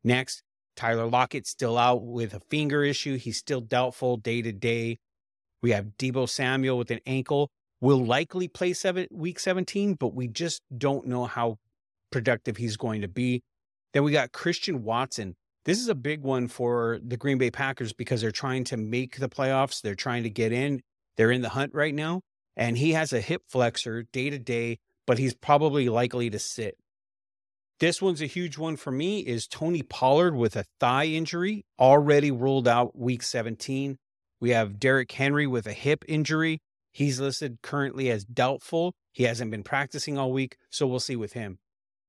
Next, 0.02 0.42
Tyler 0.80 1.06
Lockett 1.06 1.46
still 1.46 1.76
out 1.76 2.02
with 2.02 2.32
a 2.32 2.40
finger 2.48 2.82
issue. 2.82 3.18
He's 3.18 3.36
still 3.36 3.60
doubtful 3.60 4.16
day 4.16 4.40
to 4.40 4.50
day. 4.50 4.96
We 5.60 5.72
have 5.72 5.98
Deebo 5.98 6.26
Samuel 6.26 6.78
with 6.78 6.90
an 6.90 7.00
ankle. 7.04 7.50
Will 7.82 8.02
likely 8.02 8.48
play 8.48 8.72
seven, 8.72 9.06
week 9.10 9.38
17, 9.38 9.92
but 9.92 10.14
we 10.14 10.26
just 10.26 10.62
don't 10.74 11.06
know 11.06 11.26
how 11.26 11.58
productive 12.10 12.56
he's 12.56 12.78
going 12.78 13.02
to 13.02 13.08
be. 13.08 13.42
Then 13.92 14.04
we 14.04 14.12
got 14.12 14.32
Christian 14.32 14.82
Watson. 14.82 15.36
This 15.66 15.78
is 15.78 15.88
a 15.88 15.94
big 15.94 16.22
one 16.22 16.48
for 16.48 16.98
the 17.06 17.18
Green 17.18 17.36
Bay 17.36 17.50
Packers 17.50 17.92
because 17.92 18.22
they're 18.22 18.30
trying 18.30 18.64
to 18.64 18.78
make 18.78 19.18
the 19.18 19.28
playoffs. 19.28 19.82
They're 19.82 19.94
trying 19.94 20.22
to 20.22 20.30
get 20.30 20.50
in. 20.50 20.80
They're 21.18 21.30
in 21.30 21.42
the 21.42 21.50
hunt 21.50 21.74
right 21.74 21.94
now. 21.94 22.22
And 22.56 22.78
he 22.78 22.92
has 22.92 23.12
a 23.12 23.20
hip 23.20 23.42
flexor 23.48 24.04
day 24.14 24.30
to 24.30 24.38
day, 24.38 24.78
but 25.06 25.18
he's 25.18 25.34
probably 25.34 25.90
likely 25.90 26.30
to 26.30 26.38
sit. 26.38 26.78
This 27.80 28.02
one's 28.02 28.20
a 28.20 28.26
huge 28.26 28.58
one 28.58 28.76
for 28.76 28.90
me 28.90 29.20
is 29.20 29.46
Tony 29.46 29.80
Pollard 29.82 30.36
with 30.36 30.54
a 30.54 30.66
thigh 30.80 31.06
injury 31.06 31.64
already 31.78 32.30
ruled 32.30 32.68
out 32.68 32.94
week 32.94 33.22
17. 33.22 33.96
We 34.38 34.50
have 34.50 34.78
Derrick 34.78 35.10
Henry 35.10 35.46
with 35.46 35.66
a 35.66 35.72
hip 35.72 36.04
injury. 36.06 36.60
He's 36.92 37.20
listed 37.20 37.62
currently 37.62 38.10
as 38.10 38.26
doubtful. 38.26 38.92
He 39.14 39.22
hasn't 39.22 39.50
been 39.50 39.62
practicing 39.62 40.18
all 40.18 40.30
week, 40.30 40.58
so 40.68 40.86
we'll 40.86 41.00
see 41.00 41.16
with 41.16 41.32
him. 41.32 41.58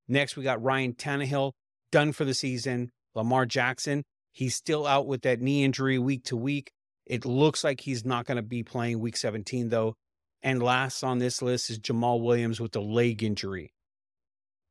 Next, 0.06 0.36
we 0.36 0.42
got 0.42 0.62
Ryan 0.62 0.92
Tannehill 0.92 1.52
done 1.90 2.12
for 2.12 2.26
the 2.26 2.34
season. 2.34 2.90
Lamar 3.14 3.46
Jackson, 3.46 4.04
he's 4.30 4.54
still 4.54 4.86
out 4.86 5.06
with 5.06 5.22
that 5.22 5.40
knee 5.40 5.64
injury 5.64 5.98
week 5.98 6.24
to 6.24 6.36
week. 6.36 6.70
It 7.06 7.24
looks 7.24 7.64
like 7.64 7.80
he's 7.80 8.04
not 8.04 8.26
going 8.26 8.36
to 8.36 8.42
be 8.42 8.62
playing 8.62 9.00
week 9.00 9.16
17, 9.16 9.70
though. 9.70 9.94
And 10.42 10.62
last 10.62 11.02
on 11.02 11.18
this 11.18 11.40
list 11.40 11.70
is 11.70 11.78
Jamaal 11.78 12.20
Williams 12.20 12.60
with 12.60 12.76
a 12.76 12.80
leg 12.80 13.22
injury 13.22 13.72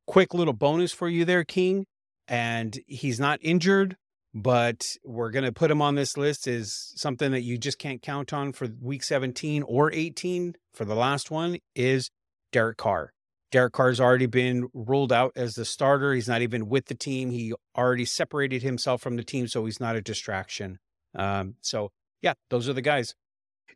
quick 0.06 0.34
little 0.34 0.52
bonus 0.52 0.92
for 0.92 1.08
you 1.08 1.24
there, 1.24 1.44
King. 1.44 1.86
And 2.28 2.78
he's 2.86 3.18
not 3.18 3.40
injured, 3.42 3.96
but 4.34 4.96
we're 5.04 5.30
going 5.30 5.44
to 5.44 5.52
put 5.52 5.70
him 5.70 5.82
on 5.82 5.96
this 5.96 6.16
list 6.16 6.46
is 6.46 6.92
something 6.96 7.32
that 7.32 7.42
you 7.42 7.58
just 7.58 7.78
can't 7.78 8.00
count 8.00 8.32
on 8.32 8.52
for 8.52 8.68
week 8.80 9.02
17 9.02 9.62
or 9.64 9.92
18 9.92 10.54
for 10.72 10.84
the 10.84 10.94
last 10.94 11.30
one 11.30 11.58
is 11.74 12.10
Derek 12.52 12.78
Carr. 12.78 13.12
Derek 13.50 13.74
Carr's 13.74 14.00
already 14.00 14.26
been 14.26 14.68
ruled 14.72 15.12
out 15.12 15.32
as 15.36 15.54
the 15.54 15.66
starter. 15.66 16.14
He's 16.14 16.28
not 16.28 16.40
even 16.40 16.68
with 16.68 16.86
the 16.86 16.94
team. 16.94 17.30
He 17.30 17.52
already 17.76 18.06
separated 18.06 18.62
himself 18.62 19.02
from 19.02 19.16
the 19.16 19.22
team, 19.22 19.46
so 19.46 19.66
he's 19.66 19.78
not 19.78 19.94
a 19.94 20.00
distraction. 20.00 20.78
Um, 21.14 21.56
so 21.60 21.90
yeah, 22.22 22.32
those 22.48 22.68
are 22.68 22.72
the 22.72 22.80
guys. 22.80 23.14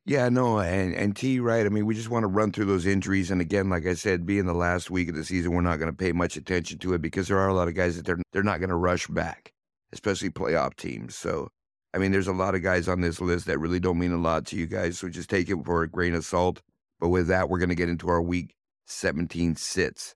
Yeah, 0.08 0.28
no, 0.28 0.60
and 0.60 0.94
and 0.94 1.16
T 1.16 1.40
right. 1.40 1.66
I 1.66 1.68
mean, 1.68 1.84
we 1.84 1.96
just 1.96 2.10
want 2.10 2.22
to 2.22 2.28
run 2.28 2.52
through 2.52 2.66
those 2.66 2.86
injuries, 2.86 3.32
and 3.32 3.40
again, 3.40 3.68
like 3.68 3.86
I 3.86 3.94
said, 3.94 4.24
being 4.24 4.46
the 4.46 4.54
last 4.54 4.88
week 4.88 5.08
of 5.08 5.16
the 5.16 5.24
season, 5.24 5.50
we're 5.50 5.62
not 5.62 5.80
going 5.80 5.90
to 5.90 5.96
pay 5.96 6.12
much 6.12 6.36
attention 6.36 6.78
to 6.78 6.94
it 6.94 7.02
because 7.02 7.26
there 7.26 7.40
are 7.40 7.48
a 7.48 7.54
lot 7.54 7.66
of 7.66 7.74
guys 7.74 7.96
that 7.96 8.06
they're 8.06 8.22
they're 8.32 8.44
not 8.44 8.60
going 8.60 8.70
to 8.70 8.76
rush 8.76 9.08
back, 9.08 9.52
especially 9.92 10.30
playoff 10.30 10.76
teams. 10.76 11.16
So, 11.16 11.48
I 11.92 11.98
mean, 11.98 12.12
there's 12.12 12.28
a 12.28 12.32
lot 12.32 12.54
of 12.54 12.62
guys 12.62 12.86
on 12.86 13.00
this 13.00 13.20
list 13.20 13.46
that 13.46 13.58
really 13.58 13.80
don't 13.80 13.98
mean 13.98 14.12
a 14.12 14.16
lot 14.16 14.46
to 14.46 14.56
you 14.56 14.66
guys. 14.66 14.96
So 14.96 15.08
just 15.08 15.28
take 15.28 15.48
it 15.50 15.58
for 15.64 15.82
a 15.82 15.88
grain 15.88 16.14
of 16.14 16.24
salt. 16.24 16.62
But 17.00 17.08
with 17.08 17.26
that, 17.26 17.48
we're 17.48 17.58
going 17.58 17.70
to 17.70 17.74
get 17.74 17.88
into 17.88 18.08
our 18.08 18.22
week 18.22 18.54
17 18.86 19.56
sits. 19.56 20.14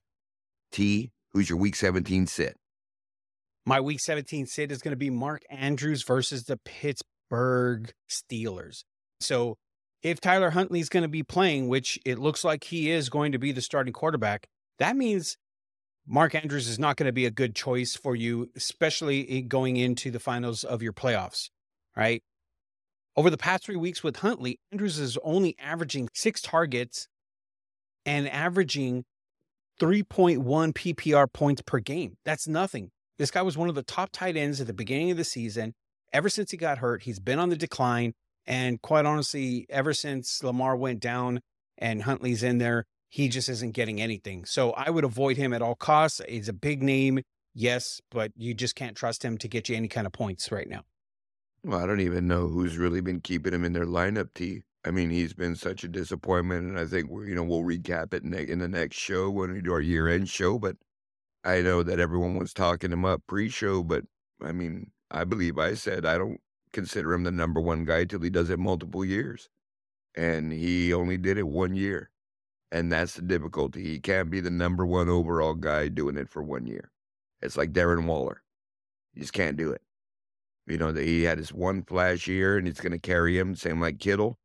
T, 0.71 1.11
who's 1.33 1.49
your 1.49 1.59
week 1.59 1.75
17 1.75 2.27
sit? 2.27 2.55
My 3.65 3.81
week 3.81 3.99
17 3.99 4.45
sit 4.45 4.71
is 4.71 4.81
going 4.81 4.93
to 4.93 4.97
be 4.97 5.09
Mark 5.09 5.41
Andrews 5.49 6.03
versus 6.03 6.45
the 6.45 6.57
Pittsburgh 6.63 7.91
Steelers. 8.09 8.83
So 9.19 9.57
if 10.03 10.19
Tyler 10.19 10.51
Huntley 10.51 10.79
is 10.79 10.89
going 10.89 11.03
to 11.03 11.09
be 11.09 11.23
playing, 11.23 11.67
which 11.67 11.99
it 12.05 12.19
looks 12.19 12.43
like 12.43 12.65
he 12.65 12.89
is 12.89 13.09
going 13.09 13.31
to 13.31 13.39
be 13.39 13.51
the 13.51 13.61
starting 13.61 13.93
quarterback, 13.93 14.47
that 14.79 14.95
means 14.95 15.37
Mark 16.07 16.33
Andrews 16.33 16.67
is 16.67 16.79
not 16.79 16.97
going 16.97 17.07
to 17.07 17.13
be 17.13 17.25
a 17.25 17.31
good 17.31 17.55
choice 17.55 17.95
for 17.95 18.15
you, 18.15 18.49
especially 18.55 19.41
going 19.43 19.77
into 19.77 20.09
the 20.09 20.19
finals 20.19 20.63
of 20.63 20.81
your 20.81 20.93
playoffs, 20.93 21.49
right? 21.95 22.23
Over 23.15 23.29
the 23.29 23.37
past 23.37 23.65
three 23.65 23.75
weeks 23.75 24.03
with 24.03 24.17
Huntley, 24.17 24.59
Andrews 24.71 24.97
is 24.97 25.17
only 25.23 25.55
averaging 25.59 26.09
six 26.13 26.41
targets 26.41 27.07
and 28.05 28.27
averaging 28.29 29.03
3.1 29.79 30.37
PPR 30.73 31.31
points 31.31 31.61
per 31.61 31.79
game. 31.79 32.17
That's 32.25 32.47
nothing. 32.47 32.91
This 33.17 33.31
guy 33.31 33.41
was 33.41 33.57
one 33.57 33.69
of 33.69 33.75
the 33.75 33.83
top 33.83 34.09
tight 34.11 34.37
ends 34.37 34.61
at 34.61 34.67
the 34.67 34.73
beginning 34.73 35.11
of 35.11 35.17
the 35.17 35.23
season. 35.23 35.73
Ever 36.13 36.29
since 36.29 36.51
he 36.51 36.57
got 36.57 36.79
hurt, 36.79 37.03
he's 37.03 37.19
been 37.19 37.39
on 37.39 37.49
the 37.49 37.55
decline. 37.55 38.13
And 38.45 38.81
quite 38.81 39.05
honestly, 39.05 39.65
ever 39.69 39.93
since 39.93 40.43
Lamar 40.43 40.75
went 40.75 40.99
down 40.99 41.41
and 41.77 42.03
Huntley's 42.03 42.43
in 42.43 42.57
there, 42.57 42.85
he 43.09 43.27
just 43.27 43.49
isn't 43.49 43.71
getting 43.71 44.01
anything. 44.01 44.45
So 44.45 44.71
I 44.71 44.89
would 44.89 45.03
avoid 45.03 45.37
him 45.37 45.53
at 45.53 45.61
all 45.61 45.75
costs. 45.75 46.21
He's 46.27 46.47
a 46.47 46.53
big 46.53 46.81
name, 46.81 47.21
yes, 47.53 48.01
but 48.09 48.31
you 48.35 48.53
just 48.53 48.75
can't 48.75 48.95
trust 48.95 49.23
him 49.23 49.37
to 49.39 49.47
get 49.47 49.69
you 49.69 49.75
any 49.75 49.87
kind 49.87 50.07
of 50.07 50.13
points 50.13 50.51
right 50.51 50.67
now. 50.67 50.83
Well, 51.63 51.79
I 51.79 51.85
don't 51.85 51.99
even 51.99 52.27
know 52.27 52.47
who's 52.47 52.77
really 52.77 53.01
been 53.01 53.19
keeping 53.19 53.53
him 53.53 53.65
in 53.65 53.73
their 53.73 53.85
lineup, 53.85 54.29
T. 54.33 54.63
I 54.83 54.89
mean, 54.89 55.11
he's 55.11 55.33
been 55.33 55.55
such 55.55 55.83
a 55.83 55.87
disappointment, 55.87 56.65
and 56.65 56.79
I 56.79 56.85
think 56.85 57.09
we're, 57.09 57.25
you 57.25 57.35
know 57.35 57.43
we'll 57.43 57.61
recap 57.61 58.13
it 58.15 58.23
in 58.23 58.59
the 58.59 58.67
next 58.67 58.97
show 58.97 59.29
when 59.29 59.53
we 59.53 59.61
do 59.61 59.73
our 59.73 59.81
year-end 59.81 60.27
show. 60.27 60.57
But 60.57 60.77
I 61.43 61.61
know 61.61 61.83
that 61.83 61.99
everyone 61.99 62.39
was 62.39 62.53
talking 62.53 62.91
him 62.91 63.05
up 63.05 63.21
pre-show, 63.27 63.83
but 63.83 64.05
I 64.41 64.53
mean, 64.53 64.91
I 65.11 65.23
believe 65.23 65.59
I 65.59 65.75
said 65.75 66.05
I 66.05 66.17
don't 66.17 66.39
consider 66.73 67.13
him 67.13 67.23
the 67.23 67.31
number 67.31 67.59
one 67.59 67.85
guy 67.85 68.05
till 68.05 68.21
he 68.21 68.29
does 68.29 68.49
it 68.49 68.59
multiple 68.59 69.05
years. 69.05 69.49
And 70.15 70.51
he 70.51 70.93
only 70.93 71.17
did 71.17 71.37
it 71.37 71.47
one 71.47 71.75
year. 71.75 72.09
And 72.71 72.91
that's 72.91 73.15
the 73.15 73.21
difficulty. 73.21 73.83
He 73.83 73.99
can't 73.99 74.29
be 74.29 74.39
the 74.39 74.49
number 74.49 74.85
one 74.85 75.09
overall 75.09 75.53
guy 75.53 75.87
doing 75.89 76.17
it 76.17 76.29
for 76.29 76.41
one 76.41 76.65
year. 76.65 76.91
It's 77.41 77.57
like 77.57 77.73
Darren 77.73 78.05
Waller. 78.05 78.43
You 79.13 79.21
just 79.21 79.33
can't 79.33 79.57
do 79.57 79.71
it. 79.71 79.81
You 80.67 80.77
know, 80.77 80.93
he 80.93 81.23
had 81.23 81.37
his 81.37 81.51
one 81.51 81.83
flash 81.83 82.27
year 82.27 82.57
and 82.57 82.67
it's 82.67 82.79
going 82.79 82.93
to 82.93 82.99
carry 82.99 83.37
him, 83.37 83.55
same 83.55 83.81
like 83.81 83.99
Kittle. 83.99 84.37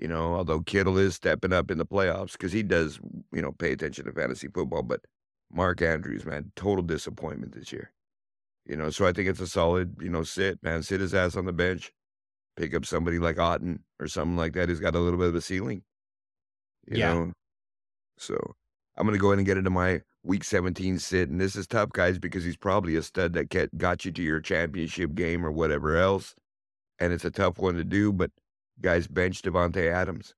You 0.00 0.06
know, 0.06 0.34
although 0.34 0.60
Kittle 0.60 0.98
is 0.98 1.16
stepping 1.16 1.52
up 1.52 1.70
in 1.70 1.78
the 1.78 1.86
playoffs 1.86 2.32
because 2.32 2.52
he 2.52 2.62
does, 2.62 3.00
you 3.32 3.42
know, 3.42 3.50
pay 3.50 3.72
attention 3.72 4.04
to 4.04 4.12
fantasy 4.12 4.46
football. 4.48 4.82
But 4.82 5.00
Mark 5.50 5.82
Andrews, 5.82 6.24
man, 6.24 6.52
total 6.54 6.84
disappointment 6.84 7.52
this 7.52 7.72
year. 7.72 7.90
You 8.68 8.76
know, 8.76 8.90
so 8.90 9.06
I 9.06 9.12
think 9.12 9.28
it's 9.28 9.40
a 9.40 9.46
solid, 9.46 9.96
you 9.98 10.10
know, 10.10 10.22
sit, 10.22 10.62
man. 10.62 10.82
Sit 10.82 11.00
his 11.00 11.14
ass 11.14 11.36
on 11.36 11.46
the 11.46 11.52
bench. 11.54 11.90
Pick 12.56 12.74
up 12.74 12.84
somebody 12.84 13.18
like 13.18 13.36
Otton 13.36 13.78
or 13.98 14.08
something 14.08 14.36
like 14.36 14.52
that 14.52 14.68
who's 14.68 14.80
got 14.80 14.94
a 14.94 14.98
little 14.98 15.18
bit 15.18 15.28
of 15.28 15.34
a 15.34 15.40
ceiling. 15.40 15.82
You 16.86 16.98
yeah. 16.98 17.14
know? 17.14 17.32
So 18.18 18.36
I'm 18.96 19.06
gonna 19.06 19.16
go 19.16 19.28
ahead 19.28 19.38
and 19.38 19.46
get 19.46 19.56
into 19.56 19.70
my 19.70 20.02
week 20.22 20.44
17 20.44 20.98
sit. 20.98 21.30
And 21.30 21.40
this 21.40 21.56
is 21.56 21.66
tough, 21.66 21.90
guys, 21.90 22.18
because 22.18 22.44
he's 22.44 22.56
probably 22.56 22.96
a 22.96 23.02
stud 23.02 23.32
that 23.34 23.70
got 23.78 24.04
you 24.04 24.12
to 24.12 24.22
your 24.22 24.40
championship 24.40 25.14
game 25.14 25.46
or 25.46 25.50
whatever 25.50 25.96
else. 25.96 26.34
And 26.98 27.12
it's 27.12 27.24
a 27.24 27.30
tough 27.30 27.58
one 27.58 27.76
to 27.76 27.84
do, 27.84 28.12
but 28.12 28.30
guys 28.82 29.06
bench 29.06 29.40
Davante 29.40 29.90
Adams. 29.90 30.34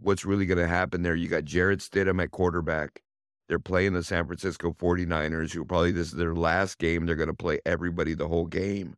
What's 0.00 0.24
really 0.24 0.46
gonna 0.46 0.66
happen 0.66 1.02
there? 1.02 1.14
You 1.14 1.28
got 1.28 1.44
Jarrett 1.44 1.80
Stidham 1.80 2.20
at 2.20 2.32
quarterback. 2.32 3.02
They're 3.48 3.58
playing 3.58 3.92
the 3.92 4.02
San 4.02 4.26
Francisco 4.26 4.72
49ers, 4.72 5.52
who 5.52 5.64
probably 5.64 5.92
this 5.92 6.08
is 6.08 6.14
their 6.14 6.34
last 6.34 6.78
game. 6.78 7.06
They're 7.06 7.14
going 7.14 7.28
to 7.28 7.34
play 7.34 7.60
everybody 7.64 8.14
the 8.14 8.28
whole 8.28 8.46
game. 8.46 8.96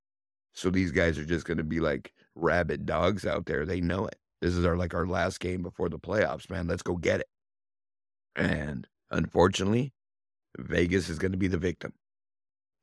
So 0.54 0.70
these 0.70 0.90
guys 0.90 1.18
are 1.18 1.24
just 1.24 1.46
going 1.46 1.58
to 1.58 1.64
be 1.64 1.80
like 1.80 2.12
rabid 2.34 2.86
dogs 2.86 3.26
out 3.26 3.46
there. 3.46 3.66
They 3.66 3.80
know 3.80 4.06
it. 4.06 4.16
This 4.40 4.54
is 4.54 4.64
our 4.64 4.76
like 4.76 4.94
our 4.94 5.06
last 5.06 5.40
game 5.40 5.62
before 5.62 5.88
the 5.88 5.98
playoffs, 5.98 6.48
man. 6.48 6.66
Let's 6.66 6.82
go 6.82 6.96
get 6.96 7.20
it. 7.20 7.28
And 8.36 8.86
unfortunately, 9.10 9.92
Vegas 10.58 11.08
is 11.08 11.18
going 11.18 11.32
to 11.32 11.38
be 11.38 11.48
the 11.48 11.58
victim. 11.58 11.92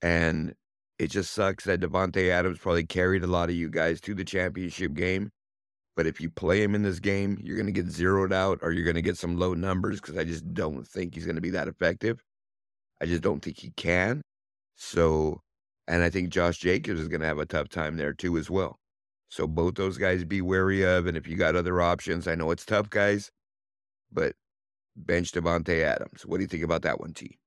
And 0.01 0.53
it 0.99 1.09
just 1.09 1.33
sucks 1.33 1.63
that 1.65 1.81
Davante 1.81 2.29
Adams 2.29 2.59
probably 2.59 2.85
carried 2.85 3.23
a 3.23 3.27
lot 3.27 3.49
of 3.49 3.55
you 3.55 3.69
guys 3.69 3.99
to 4.01 4.13
the 4.13 4.23
championship 4.23 4.93
game. 4.93 5.31
But 5.95 6.07
if 6.07 6.19
you 6.19 6.29
play 6.29 6.61
him 6.61 6.75
in 6.75 6.83
this 6.83 6.99
game, 6.99 7.39
you're 7.41 7.55
going 7.55 7.67
to 7.67 7.71
get 7.71 7.89
zeroed 7.89 8.33
out 8.33 8.59
or 8.61 8.71
you're 8.71 8.83
going 8.83 8.95
to 8.95 9.01
get 9.01 9.17
some 9.17 9.37
low 9.37 9.53
numbers 9.53 10.01
because 10.01 10.17
I 10.17 10.25
just 10.25 10.53
don't 10.53 10.85
think 10.85 11.13
he's 11.13 11.25
going 11.25 11.35
to 11.35 11.41
be 11.41 11.51
that 11.51 11.67
effective. 11.67 12.21
I 13.01 13.05
just 13.05 13.21
don't 13.21 13.41
think 13.41 13.59
he 13.59 13.71
can. 13.71 14.21
So, 14.75 15.41
and 15.87 16.03
I 16.03 16.09
think 16.09 16.29
Josh 16.29 16.57
Jacobs 16.57 16.99
is 16.99 17.07
going 17.07 17.21
to 17.21 17.27
have 17.27 17.39
a 17.39 17.45
tough 17.45 17.69
time 17.69 17.95
there 17.95 18.13
too 18.13 18.37
as 18.37 18.49
well. 18.49 18.77
So 19.29 19.47
both 19.47 19.75
those 19.75 19.97
guys 19.97 20.23
be 20.23 20.41
wary 20.41 20.83
of. 20.83 21.07
And 21.07 21.17
if 21.17 21.27
you 21.27 21.35
got 21.37 21.55
other 21.55 21.81
options, 21.81 22.27
I 22.27 22.35
know 22.35 22.51
it's 22.51 22.65
tough, 22.65 22.89
guys, 22.89 23.31
but 24.11 24.33
bench 24.95 25.31
Davante 25.31 25.81
Adams. 25.81 26.25
What 26.25 26.37
do 26.37 26.43
you 26.43 26.47
think 26.47 26.63
about 26.63 26.81
that 26.83 26.99
one, 26.99 27.13
T? 27.13 27.39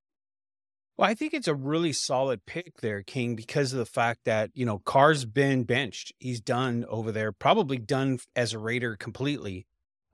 Well, 0.99 1.09
I 1.09 1.13
think 1.13 1.33
it's 1.33 1.47
a 1.47 1.55
really 1.55 1.93
solid 1.93 2.45
pick 2.45 2.81
there, 2.81 3.03
King, 3.03 3.37
because 3.37 3.71
of 3.71 3.79
the 3.79 3.85
fact 3.85 4.25
that, 4.25 4.49
you 4.53 4.65
know, 4.65 4.79
Carr's 4.79 5.23
been 5.23 5.63
benched. 5.63 6.11
He's 6.19 6.41
done 6.41 6.83
over 6.89 7.13
there, 7.13 7.31
probably 7.31 7.77
done 7.77 8.19
as 8.35 8.51
a 8.51 8.59
Raider 8.59 8.97
completely. 8.97 9.65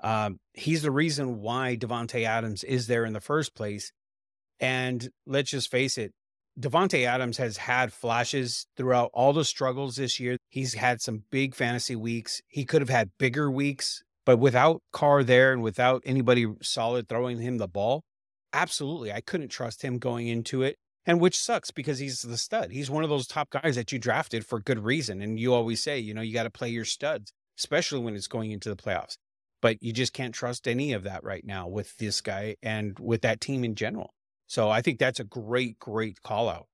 Um, 0.04 0.38
he's 0.54 0.84
the 0.84 0.92
reason 0.92 1.39
why 1.42 1.75
Davante 1.75 2.24
Adams 2.24 2.63
is 2.63 2.86
there 2.86 3.04
in 3.04 3.13
the 3.13 3.20
first 3.20 3.56
place. 3.56 3.92
And 4.60 5.10
let's 5.25 5.50
just 5.50 5.72
face 5.72 5.98
it, 5.98 6.13
Davante 6.60 7.04
Adams 7.04 7.38
has 7.38 7.58
had 7.58 7.92
flashes 7.92 8.68
throughout 8.77 9.10
all 9.12 9.34
the 9.34 9.44
struggles 9.44 9.96
this 9.96 10.20
year. 10.20 10.38
He's 10.50 10.75
had 10.75 11.01
some 11.01 11.24
big 11.32 11.56
fantasy 11.56 11.96
weeks. 11.96 12.44
He 12.48 12.63
could 12.63 12.84
have 12.84 12.89
had 12.89 13.10
bigger 13.18 13.50
weeks, 13.50 14.04
but 14.24 14.38
without 14.38 14.84
Carr 14.94 15.24
there 15.24 15.51
and 15.51 15.63
without 15.63 16.04
anybody 16.06 16.46
solid 16.62 17.10
throwing 17.10 17.39
him 17.39 17.58
the 17.58 17.68
ball, 17.68 18.04
absolutely, 18.56 19.12
I 19.12 19.22
couldn't 19.22 19.50
trust 19.50 19.84
him 19.84 20.00
going 20.00 20.28
into 20.28 20.64
it. 20.64 20.78
And 21.06 21.20
which 21.20 21.40
sucks 21.40 21.70
because 21.70 22.00
he's 22.00 22.24
the 22.24 22.38
stud. 22.38 22.72
He's 22.72 22.90
one 22.90 23.04
of 23.04 23.12
those 23.12 23.28
top 23.28 23.52
guys 23.52 23.76
that 23.76 23.92
you 23.92 24.00
drafted 24.00 24.44
for 24.44 24.60
good 24.60 24.84
reason. 24.84 25.22
And 25.22 25.40
you 25.40 25.54
always 25.54 25.84
say, 25.84 26.00
you 26.00 26.16
know, 26.16 26.22
you 26.22 26.34
got 26.34 26.44
to 26.44 26.50
play 26.50 26.70
your 26.70 26.86
studs, 26.86 27.32
especially 27.60 28.00
when 28.00 28.16
it's 28.16 28.26
going 28.26 28.50
into 28.50 28.70
the 28.70 28.76
playoffs. 28.76 29.18
But 29.62 29.84
you 29.84 29.94
just 29.94 30.14
can't 30.14 30.34
trust 30.34 30.68
any 30.68 30.94
of 30.94 31.04
that 31.04 31.24
right 31.24 31.46
now 31.46 31.68
with 31.68 31.96
this 31.98 32.22
guy 32.22 32.56
and 32.64 32.98
with 32.98 33.22
that 33.22 33.40
team 33.40 33.64
in 33.64 33.76
general. 33.76 34.16
So 34.48 34.72
I 34.72 34.82
think 34.82 34.98
that's 34.98 35.20
a 35.20 35.24
great, 35.24 35.78
great 35.78 36.24
call 36.24 36.50
out. 36.50 36.66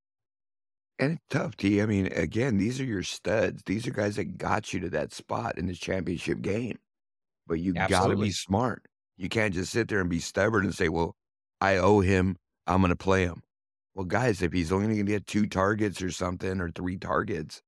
And 0.97 1.13
it's 1.13 1.25
tough, 1.29 1.57
T. 1.57 1.81
I 1.81 1.85
mean, 1.85 2.07
again, 2.07 2.57
these 2.57 2.79
are 2.79 2.85
your 2.85 3.03
studs. 3.03 3.63
These 3.65 3.85
are 3.85 3.91
guys 3.91 4.15
that 4.15 4.37
got 4.37 4.73
you 4.73 4.79
to 4.81 4.89
that 4.91 5.13
spot 5.13 5.57
in 5.57 5.67
the 5.67 5.73
championship 5.73 6.41
game. 6.41 6.77
But 7.47 7.59
you 7.59 7.73
got 7.73 8.07
to 8.07 8.15
be 8.15 8.31
smart. 8.31 8.85
You 9.17 9.27
can't 9.27 9.53
just 9.53 9.73
sit 9.73 9.89
there 9.89 9.99
and 9.99 10.09
be 10.09 10.19
stubborn 10.19 10.63
and 10.63 10.73
say, 10.73 10.87
well, 10.87 11.15
I 11.61 11.77
owe 11.77 11.99
him. 12.01 12.35
I'm 12.67 12.81
going 12.81 12.89
to 12.89 12.95
play 12.95 13.23
him. 13.23 13.43
Well, 13.93 14.05
guys, 14.05 14.41
if 14.41 14.51
he's 14.51 14.71
only 14.71 14.87
going 14.87 15.05
to 15.05 15.11
get 15.11 15.27
two 15.27 15.45
targets 15.45 16.01
or 16.01 16.11
something 16.11 16.59
or 16.59 16.71
three 16.71 16.97
targets, 16.97 17.61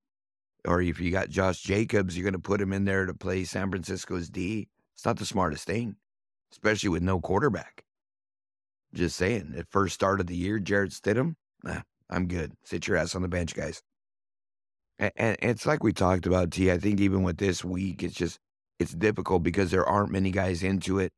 or 0.65 0.81
if 0.81 0.99
you 0.99 1.11
got 1.11 1.29
Josh 1.29 1.61
Jacobs, 1.61 2.17
you're 2.17 2.23
going 2.23 2.33
to 2.33 2.39
put 2.39 2.61
him 2.61 2.73
in 2.73 2.85
there 2.85 3.05
to 3.05 3.13
play 3.13 3.43
San 3.43 3.69
Francisco's 3.69 4.29
D. 4.29 4.67
It's 4.95 5.05
not 5.05 5.17
the 5.17 5.25
smartest 5.25 5.65
thing, 5.65 5.97
especially 6.51 6.89
with 6.89 7.03
no 7.03 7.19
quarterback. 7.19 7.83
Just 8.93 9.17
saying, 9.17 9.53
at 9.57 9.69
first 9.69 9.95
start 9.95 10.19
of 10.19 10.27
the 10.27 10.35
year, 10.35 10.59
Jarrett 10.59 10.91
Stidham, 10.91 11.35
nah, 11.63 11.81
I'm 12.09 12.27
good. 12.27 12.53
Sit 12.63 12.87
your 12.87 12.97
ass 12.97 13.15
on 13.15 13.21
the 13.21 13.27
bench, 13.27 13.53
guys. 13.55 13.81
And, 14.99 15.11
and 15.15 15.37
it's 15.41 15.65
like 15.65 15.83
we 15.83 15.91
talked 15.91 16.25
about, 16.25 16.51
T. 16.51 16.71
I 16.71 16.77
think 16.77 17.01
even 17.01 17.23
with 17.23 17.37
this 17.37 17.65
week, 17.65 18.03
it's 18.03 18.15
just 18.15 18.39
it's 18.79 18.93
difficult 18.93 19.43
because 19.43 19.71
there 19.71 19.85
aren't 19.85 20.11
many 20.11 20.31
guys 20.31 20.63
into 20.63 20.99
it. 20.99 21.11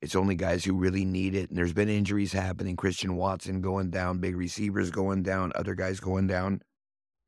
It's 0.00 0.14
only 0.14 0.36
guys 0.36 0.64
who 0.64 0.74
really 0.74 1.04
need 1.04 1.34
it. 1.34 1.48
And 1.48 1.58
there's 1.58 1.72
been 1.72 1.88
injuries 1.88 2.32
happening. 2.32 2.76
Christian 2.76 3.16
Watson 3.16 3.60
going 3.60 3.90
down, 3.90 4.18
big 4.18 4.36
receivers 4.36 4.90
going 4.90 5.22
down, 5.22 5.52
other 5.54 5.74
guys 5.74 5.98
going 6.00 6.26
down. 6.26 6.62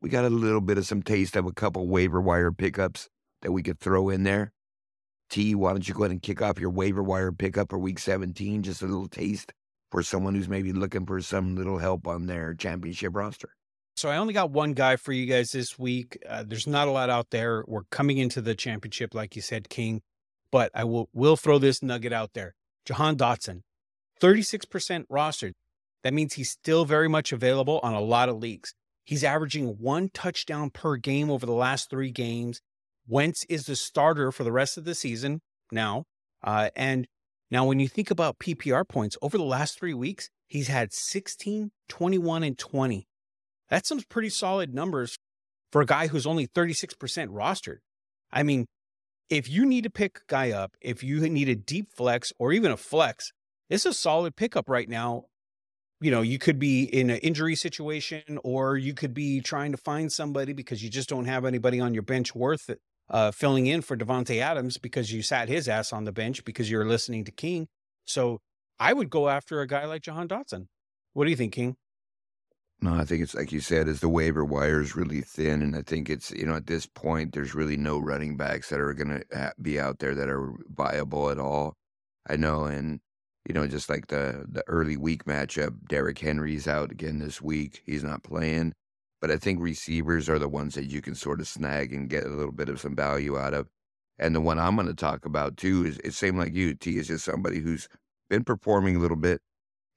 We 0.00 0.08
got 0.08 0.24
a 0.24 0.30
little 0.30 0.60
bit 0.60 0.78
of 0.78 0.86
some 0.86 1.02
taste 1.02 1.36
of 1.36 1.46
a 1.46 1.52
couple 1.52 1.86
waiver 1.86 2.20
wire 2.20 2.52
pickups 2.52 3.08
that 3.42 3.52
we 3.52 3.62
could 3.62 3.80
throw 3.80 4.08
in 4.08 4.22
there. 4.22 4.52
T, 5.28 5.54
why 5.54 5.70
don't 5.70 5.86
you 5.86 5.94
go 5.94 6.02
ahead 6.02 6.10
and 6.10 6.22
kick 6.22 6.42
off 6.42 6.58
your 6.58 6.70
waiver 6.70 7.02
wire 7.02 7.32
pickup 7.32 7.70
for 7.70 7.78
week 7.78 7.98
17? 7.98 8.62
Just 8.62 8.82
a 8.82 8.86
little 8.86 9.08
taste 9.08 9.52
for 9.90 10.02
someone 10.02 10.34
who's 10.34 10.48
maybe 10.48 10.72
looking 10.72 11.06
for 11.06 11.20
some 11.20 11.56
little 11.56 11.78
help 11.78 12.06
on 12.06 12.26
their 12.26 12.54
championship 12.54 13.14
roster. 13.14 13.50
So 13.96 14.08
I 14.08 14.16
only 14.16 14.32
got 14.32 14.50
one 14.50 14.72
guy 14.72 14.96
for 14.96 15.12
you 15.12 15.26
guys 15.26 15.52
this 15.52 15.78
week. 15.78 16.18
Uh, 16.28 16.44
there's 16.46 16.66
not 16.66 16.88
a 16.88 16.90
lot 16.90 17.10
out 17.10 17.30
there. 17.30 17.64
We're 17.66 17.84
coming 17.90 18.18
into 18.18 18.40
the 18.40 18.54
championship, 18.54 19.14
like 19.14 19.36
you 19.36 19.42
said, 19.42 19.68
King. 19.68 20.02
But 20.50 20.70
I 20.74 20.84
will 20.84 21.08
will 21.12 21.36
throw 21.36 21.58
this 21.58 21.82
nugget 21.82 22.12
out 22.12 22.32
there. 22.32 22.54
Jahan 22.84 23.16
Dotson, 23.16 23.60
36% 24.20 25.04
rostered. 25.10 25.52
That 26.02 26.14
means 26.14 26.34
he's 26.34 26.50
still 26.50 26.84
very 26.84 27.08
much 27.08 27.32
available 27.32 27.80
on 27.82 27.94
a 27.94 28.00
lot 28.00 28.28
of 28.28 28.38
leagues. 28.38 28.74
He's 29.04 29.24
averaging 29.24 29.76
one 29.78 30.08
touchdown 30.12 30.70
per 30.70 30.96
game 30.96 31.30
over 31.30 31.44
the 31.44 31.52
last 31.52 31.90
three 31.90 32.10
games. 32.10 32.60
Wentz 33.06 33.44
is 33.48 33.66
the 33.66 33.76
starter 33.76 34.30
for 34.30 34.44
the 34.44 34.52
rest 34.52 34.78
of 34.78 34.84
the 34.84 34.94
season 34.94 35.40
now. 35.72 36.04
Uh, 36.42 36.70
and 36.76 37.06
now, 37.50 37.64
when 37.64 37.80
you 37.80 37.88
think 37.88 38.10
about 38.10 38.38
PPR 38.38 38.88
points 38.88 39.16
over 39.20 39.36
the 39.36 39.44
last 39.44 39.78
three 39.78 39.94
weeks, 39.94 40.30
he's 40.46 40.68
had 40.68 40.92
16, 40.92 41.72
21, 41.88 42.42
and 42.44 42.56
20. 42.56 43.08
That's 43.68 43.88
some 43.88 44.00
pretty 44.08 44.28
solid 44.28 44.72
numbers 44.72 45.18
for 45.72 45.80
a 45.80 45.86
guy 45.86 46.06
who's 46.06 46.26
only 46.26 46.46
36% 46.46 46.94
rostered. 47.28 47.78
I 48.32 48.42
mean, 48.42 48.66
if 49.30 49.48
you 49.48 49.64
need 49.64 49.84
to 49.84 49.90
pick 49.90 50.18
a 50.18 50.20
guy 50.26 50.50
up, 50.50 50.76
if 50.80 51.02
you 51.02 51.20
need 51.28 51.48
a 51.48 51.54
deep 51.54 51.92
flex 51.96 52.32
or 52.38 52.52
even 52.52 52.72
a 52.72 52.76
flex, 52.76 53.32
it's 53.70 53.86
a 53.86 53.94
solid 53.94 54.36
pickup 54.36 54.68
right 54.68 54.88
now. 54.88 55.24
You 56.00 56.10
know, 56.10 56.22
you 56.22 56.38
could 56.38 56.58
be 56.58 56.82
in 56.82 57.10
an 57.10 57.18
injury 57.18 57.54
situation 57.54 58.38
or 58.42 58.76
you 58.76 58.94
could 58.94 59.14
be 59.14 59.40
trying 59.40 59.70
to 59.70 59.78
find 59.78 60.10
somebody 60.10 60.52
because 60.52 60.82
you 60.82 60.90
just 60.90 61.08
don't 61.08 61.26
have 61.26 61.44
anybody 61.44 61.78
on 61.78 61.94
your 61.94 62.02
bench 62.02 62.34
worth 62.34 62.70
uh, 63.10 63.30
filling 63.30 63.66
in 63.66 63.82
for 63.82 63.96
Davante 63.96 64.40
Adams 64.40 64.78
because 64.78 65.12
you 65.12 65.22
sat 65.22 65.48
his 65.48 65.68
ass 65.68 65.92
on 65.92 66.04
the 66.04 66.12
bench 66.12 66.44
because 66.44 66.70
you're 66.70 66.86
listening 66.86 67.24
to 67.24 67.30
King. 67.30 67.68
So 68.06 68.40
I 68.78 68.92
would 68.92 69.10
go 69.10 69.28
after 69.28 69.60
a 69.60 69.66
guy 69.66 69.84
like 69.84 70.02
Jahan 70.02 70.26
Dotson. 70.26 70.66
What 71.12 71.24
do 71.24 71.30
you 71.30 71.36
think, 71.36 71.52
King? 71.52 71.76
No, 72.82 72.94
I 72.94 73.04
think 73.04 73.22
it's 73.22 73.34
like 73.34 73.52
you 73.52 73.60
said, 73.60 73.88
is 73.88 74.00
the 74.00 74.08
waiver 74.08 74.44
wire 74.44 74.80
is 74.80 74.96
really 74.96 75.20
thin, 75.20 75.60
and 75.62 75.76
I 75.76 75.82
think 75.82 76.08
it's 76.08 76.30
you 76.30 76.46
know 76.46 76.54
at 76.54 76.66
this 76.66 76.86
point 76.86 77.32
there's 77.32 77.54
really 77.54 77.76
no 77.76 77.98
running 77.98 78.36
backs 78.38 78.70
that 78.70 78.80
are 78.80 78.94
going 78.94 79.22
to 79.30 79.52
be 79.60 79.78
out 79.78 79.98
there 79.98 80.14
that 80.14 80.28
are 80.30 80.54
viable 80.70 81.28
at 81.30 81.38
all. 81.38 81.76
I 82.28 82.36
know, 82.36 82.64
and 82.64 83.00
you 83.46 83.54
know 83.54 83.66
just 83.66 83.90
like 83.90 84.06
the 84.06 84.46
the 84.48 84.64
early 84.66 84.96
week 84.96 85.24
matchup, 85.24 85.88
Derrick 85.88 86.18
Henry's 86.18 86.66
out 86.66 86.90
again 86.90 87.18
this 87.18 87.42
week. 87.42 87.82
He's 87.84 88.02
not 88.04 88.22
playing, 88.22 88.72
but 89.20 89.30
I 89.30 89.36
think 89.36 89.60
receivers 89.60 90.28
are 90.30 90.38
the 90.38 90.48
ones 90.48 90.74
that 90.74 90.86
you 90.86 91.02
can 91.02 91.14
sort 91.14 91.40
of 91.40 91.48
snag 91.48 91.92
and 91.92 92.08
get 92.08 92.24
a 92.24 92.30
little 92.30 92.52
bit 92.52 92.70
of 92.70 92.80
some 92.80 92.96
value 92.96 93.38
out 93.38 93.52
of. 93.54 93.68
And 94.18 94.34
the 94.34 94.40
one 94.40 94.58
I'm 94.58 94.76
going 94.76 94.86
to 94.88 94.94
talk 94.94 95.26
about 95.26 95.56
too 95.58 95.84
is 95.84 95.98
it's 96.02 96.16
same 96.16 96.38
like 96.38 96.54
you. 96.54 96.74
T 96.74 96.96
is 96.98 97.08
just 97.08 97.24
somebody 97.26 97.58
who's 97.60 97.88
been 98.30 98.44
performing 98.44 98.96
a 98.96 99.00
little 99.00 99.16
bit 99.18 99.42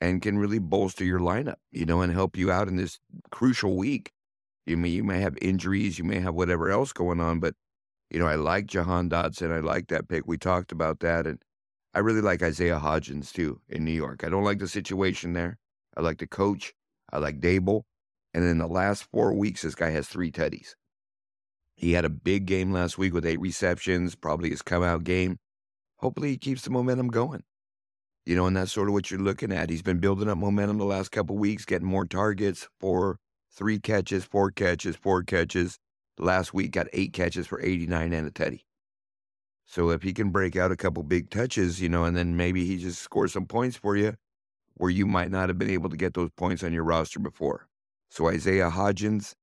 and 0.04 0.22
can 0.22 0.38
really 0.38 0.60
bolster 0.60 1.06
your 1.06 1.22
lineup, 1.22 1.56
you 1.72 1.86
know, 1.86 2.02
and 2.02 2.12
help 2.12 2.36
you 2.36 2.52
out 2.52 2.68
in 2.68 2.76
this 2.76 3.00
crucial 3.32 3.78
week. 3.78 4.12
You 4.66 4.76
may 4.76 4.90
you 4.90 5.04
may 5.04 5.22
have 5.22 5.38
injuries, 5.42 5.98
you 5.98 6.04
may 6.04 6.20
have 6.20 6.36
whatever 6.36 6.70
else 6.70 6.92
going 6.92 7.22
on, 7.22 7.40
but 7.40 7.56
you 8.10 8.20
know, 8.20 8.28
I 8.28 8.36
like 8.36 8.66
Jahan 8.68 9.10
Dotson. 9.10 9.54
I 9.54 9.60
like 9.60 9.88
that 9.88 10.10
pick. 10.10 10.28
We 10.28 10.38
talked 10.38 10.74
about 10.74 11.00
that, 11.00 11.26
and 11.26 11.42
I 11.94 12.00
really 12.00 12.20
like 12.20 12.44
Isaiah 12.44 12.80
Hodgins 12.80 13.32
too 13.32 13.62
in 13.70 13.86
New 13.86 13.94
York. 13.94 14.26
I 14.26 14.30
don't 14.30 14.44
like 14.44 14.60
the 14.60 14.68
situation 14.68 15.32
there. 15.32 15.58
I 15.96 16.02
like 16.02 16.18
the 16.18 16.28
coach. 16.28 16.74
I 17.14 17.20
like 17.20 17.40
Daboll. 17.40 17.84
And 18.34 18.44
in 18.44 18.58
the 18.58 18.68
last 18.68 19.08
four 19.10 19.34
weeks, 19.34 19.62
this 19.62 19.76
guy 19.76 19.92
has 19.92 20.10
three 20.10 20.32
tutties. 20.32 20.76
He 21.76 21.94
had 21.94 22.04
a 22.04 22.10
big 22.10 22.46
game 22.46 22.74
last 22.74 22.98
week 22.98 23.14
with 23.14 23.26
eight 23.26 23.40
receptions, 23.40 24.16
probably 24.16 24.50
his 24.50 24.62
come 24.62 24.84
out 24.84 25.06
game. 25.06 25.38
Hopefully, 26.00 26.32
he 26.32 26.38
keeps 26.38 26.64
the 26.64 26.72
momentum 26.72 27.08
going. 27.08 27.44
You 28.26 28.36
know, 28.36 28.48
and 28.48 28.56
that's 28.56 28.72
sort 28.72 28.88
of 28.88 28.94
what 28.94 29.12
you're 29.12 29.20
looking 29.20 29.52
at. 29.52 29.70
He's 29.70 29.82
been 29.82 30.00
building 30.00 30.30
up 30.30 30.38
momentum 30.38 30.78
the 30.78 30.86
last 30.86 31.12
couple 31.12 31.38
weeks, 31.38 31.66
getting 31.66 31.88
more 31.88 32.06
targets 32.06 32.70
for 32.80 33.18
three 33.52 33.80
catches, 33.80 34.24
four 34.24 34.50
catches, 34.52 34.96
four 34.96 35.24
catches. 35.24 35.78
Last 36.18 36.54
week 36.54 36.72
got 36.72 36.88
eight 36.94 37.12
catches 37.12 37.48
for 37.48 37.62
89 37.62 38.14
and 38.14 38.28
a 38.28 38.32
teddy. 38.32 38.66
So 39.66 39.90
if 39.90 40.04
he 40.04 40.14
can 40.14 40.30
break 40.30 40.56
out 40.56 40.72
a 40.72 40.78
couple 40.78 41.04
big 41.04 41.30
touches, 41.30 41.82
you 41.82 41.90
know, 41.90 42.06
and 42.06 42.16
then 42.16 42.38
maybe 42.38 42.66
he 42.66 42.78
just 42.78 43.02
scores 43.02 43.34
some 43.34 43.46
points 43.46 43.76
for 43.76 43.96
you 43.98 44.14
where 44.76 44.90
you 44.90 45.06
might 45.06 45.32
not 45.32 45.50
have 45.50 45.58
been 45.58 45.70
able 45.70 45.90
to 45.90 45.98
get 45.98 46.14
those 46.14 46.30
points 46.32 46.64
on 46.64 46.74
your 46.74 46.84
roster 46.84 47.20
before. 47.20 47.68
So 48.10 48.30
Isaiah 48.30 48.70
Hodgins, 48.70 49.34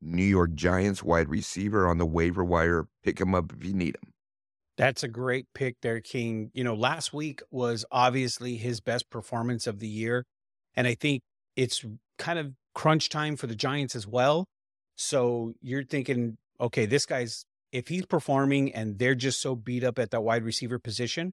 New 0.00 0.24
York 0.24 0.54
Giants 0.54 1.02
wide 1.02 1.28
receiver 1.28 1.88
on 1.88 1.98
the 1.98 2.06
waiver 2.06 2.44
wire, 2.44 2.86
pick 3.02 3.20
him 3.20 3.34
up 3.34 3.52
if 3.52 3.64
you 3.64 3.74
need 3.74 3.96
him. 3.96 4.13
That's 4.76 5.04
a 5.04 5.08
great 5.08 5.46
pick 5.54 5.76
there, 5.82 6.00
King. 6.00 6.50
You 6.52 6.64
know, 6.64 6.74
last 6.74 7.12
week 7.12 7.42
was 7.50 7.84
obviously 7.92 8.56
his 8.56 8.80
best 8.80 9.08
performance 9.08 9.66
of 9.66 9.78
the 9.78 9.88
year. 9.88 10.24
And 10.74 10.86
I 10.86 10.94
think 10.94 11.22
it's 11.56 11.84
kind 12.18 12.38
of 12.38 12.52
crunch 12.74 13.08
time 13.08 13.36
for 13.36 13.46
the 13.46 13.54
Giants 13.54 13.94
as 13.94 14.06
well. 14.06 14.46
So 14.96 15.54
you're 15.60 15.84
thinking, 15.84 16.36
okay, 16.60 16.86
this 16.86 17.06
guy's, 17.06 17.44
if 17.72 17.88
he's 17.88 18.06
performing 18.06 18.72
and 18.74 18.98
they're 18.98 19.14
just 19.14 19.40
so 19.40 19.54
beat 19.54 19.84
up 19.84 19.98
at 19.98 20.10
that 20.10 20.22
wide 20.22 20.44
receiver 20.44 20.78
position, 20.78 21.32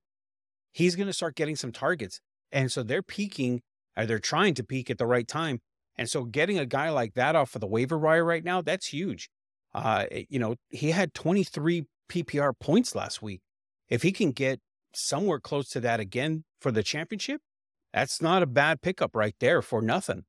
he's 0.72 0.96
going 0.96 1.08
to 1.08 1.14
start 1.14 1.36
getting 1.36 1.56
some 1.56 1.72
targets. 1.72 2.20
And 2.52 2.72
so 2.72 2.84
they're 2.84 3.04
peaking, 3.04 3.62
or 3.98 4.06
they're 4.06 4.20
trying 4.20 4.54
to 4.56 4.64
peak 4.64 4.90
at 4.90 4.98
the 4.98 5.06
right 5.08 5.28
time. 5.28 5.60
And 5.98 6.10
so 6.10 6.26
getting 6.26 6.60
a 6.60 6.66
guy 6.66 6.90
like 6.90 7.14
that 7.16 7.36
off 7.36 7.56
of 7.56 7.62
the 7.62 7.68
waiver 7.68 7.98
wire 7.98 8.24
right 8.24 8.44
now, 8.44 8.62
that's 8.62 8.88
huge. 8.88 9.30
Uh, 9.74 10.06
you 10.30 10.40
know, 10.40 10.56
he 10.70 10.92
had 10.92 11.14
23 11.14 11.86
PPR 12.10 12.54
points 12.60 12.96
last 12.96 13.22
week. 13.22 13.42
If 13.90 14.04
he 14.04 14.12
can 14.12 14.32
get 14.32 14.60
somewhere 14.94 15.40
close 15.40 15.70
to 15.70 15.80
that 15.82 16.00
again 16.00 16.44
for 16.60 16.72
the 16.72 16.84
championship, 16.84 17.42
that's 17.94 18.22
not 18.22 18.44
a 18.44 18.48
bad 18.48 18.82
pickup 18.82 19.16
right 19.16 19.36
there 19.40 19.62
for 19.62 19.82
nothing. 19.82 20.24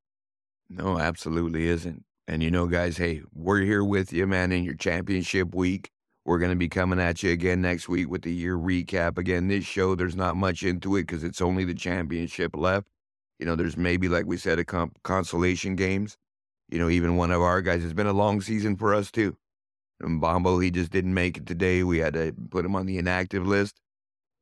No, 0.69 0.99
absolutely 0.99 1.67
isn't. 1.67 2.05
And 2.27 2.43
you 2.43 2.51
know, 2.51 2.67
guys, 2.67 2.97
hey, 2.97 3.23
we're 3.35 3.61
here 3.61 3.85
with 3.85 4.13
you, 4.13 4.27
man, 4.27 4.53
in 4.53 4.65
your 4.65 4.75
championship 4.75 5.55
week. 5.55 5.91
We're 6.25 6.39
going 6.39 6.53
to 6.53 6.57
be 6.57 6.69
coming 6.69 7.01
at 7.01 7.23
you 7.23 7.33
again 7.33 7.61
next 7.61 7.89
week 7.89 8.09
with 8.09 8.23
the 8.23 8.33
year 8.33 8.57
recap. 8.57 9.19
Again, 9.19 9.49
this 9.49 9.65
show, 9.65 9.97
there's 9.97 10.15
not 10.15 10.37
much 10.37 10.63
into 10.63 10.97
it 10.97 11.03
because 11.03 11.25
it's 11.25 11.41
only 11.41 11.65
the 11.65 11.75
championship 11.75 12.57
left. 12.57 12.87
You 13.41 13.47
know, 13.47 13.57
there's 13.57 13.77
maybe, 13.77 14.09
like 14.09 14.27
we 14.27 14.37
said, 14.37 14.61
a 14.61 14.65
comp- 14.65 15.03
consolation 15.03 15.75
games. 15.75 16.17
You 16.69 16.79
know, 16.79 16.89
even 16.89 17.17
one 17.17 17.33
of 17.33 17.43
our 17.43 17.61
guys, 17.61 17.85
it's 17.85 17.93
been 17.93 18.07
a 18.07 18.13
long 18.13 18.41
season 18.41 18.77
for 18.77 18.95
us, 18.95 19.11
too. 19.11 19.37
Bombo, 20.03 20.59
he 20.59 20.71
just 20.71 20.91
didn't 20.91 21.15
make 21.15 21.37
it 21.37 21.47
today. 21.47 21.83
We 21.83 21.99
had 21.99 22.15
to 22.15 22.35
put 22.51 22.65
him 22.65 22.77
on 22.77 22.87
the 22.87 22.99
inactive 22.99 23.47
list. 23.47 23.81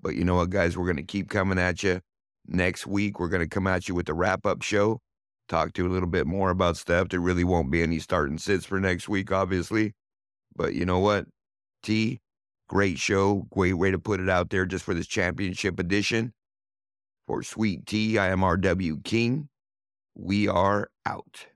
But 0.01 0.15
you 0.15 0.25
know 0.25 0.37
what, 0.37 0.51
guys? 0.51 0.77
We're 0.77 0.87
going 0.87 0.97
to 0.97 1.03
keep 1.03 1.29
coming 1.29 1.59
at 1.59 1.83
you. 1.83 2.01
Next 2.47 2.87
week, 2.87 3.21
we're 3.21 3.29
going 3.29 3.43
to 3.43 3.49
come 3.49 3.67
at 3.67 3.89
you 3.89 3.95
with 3.95 4.07
the 4.07 4.15
wrap 4.15 4.47
up 4.47 4.63
show, 4.63 5.01
talk 5.49 5.73
to 5.75 5.83
you 5.83 5.89
a 5.89 5.93
little 5.93 6.09
bit 6.09 6.27
more 6.27 6.51
about 6.51 6.77
stuff. 6.77 7.09
There 7.09 7.21
really 7.21 7.45
won't 7.45 7.71
be 7.71 7.83
any 7.83 7.99
starting 7.99 8.39
sits 8.39 8.65
for 8.65 8.81
next 8.81 9.09
week, 9.09 9.31
obviously. 9.31 9.93
But 10.57 10.75
you 10.75 10.85
know 10.85 10.99
what? 10.99 11.27
T, 11.83 12.21
great 12.69 12.99
show. 12.99 13.47
Great 13.51 13.75
way 13.75 13.91
to 13.91 13.99
put 13.99 14.21
it 14.21 14.29
out 14.29 14.51
there 14.51 14.67
just 14.67 14.85
for 14.85 14.95
this 14.95 15.07
championship 15.07 15.79
edition. 15.79 16.33
For 17.27 17.43
Sweet 17.43 17.87
T, 17.87 18.19
I 18.19 18.29
am 18.29 18.41
RW 18.41 19.05
King. 19.05 19.49
We 20.17 20.49
are 20.49 20.91
out. 21.07 21.47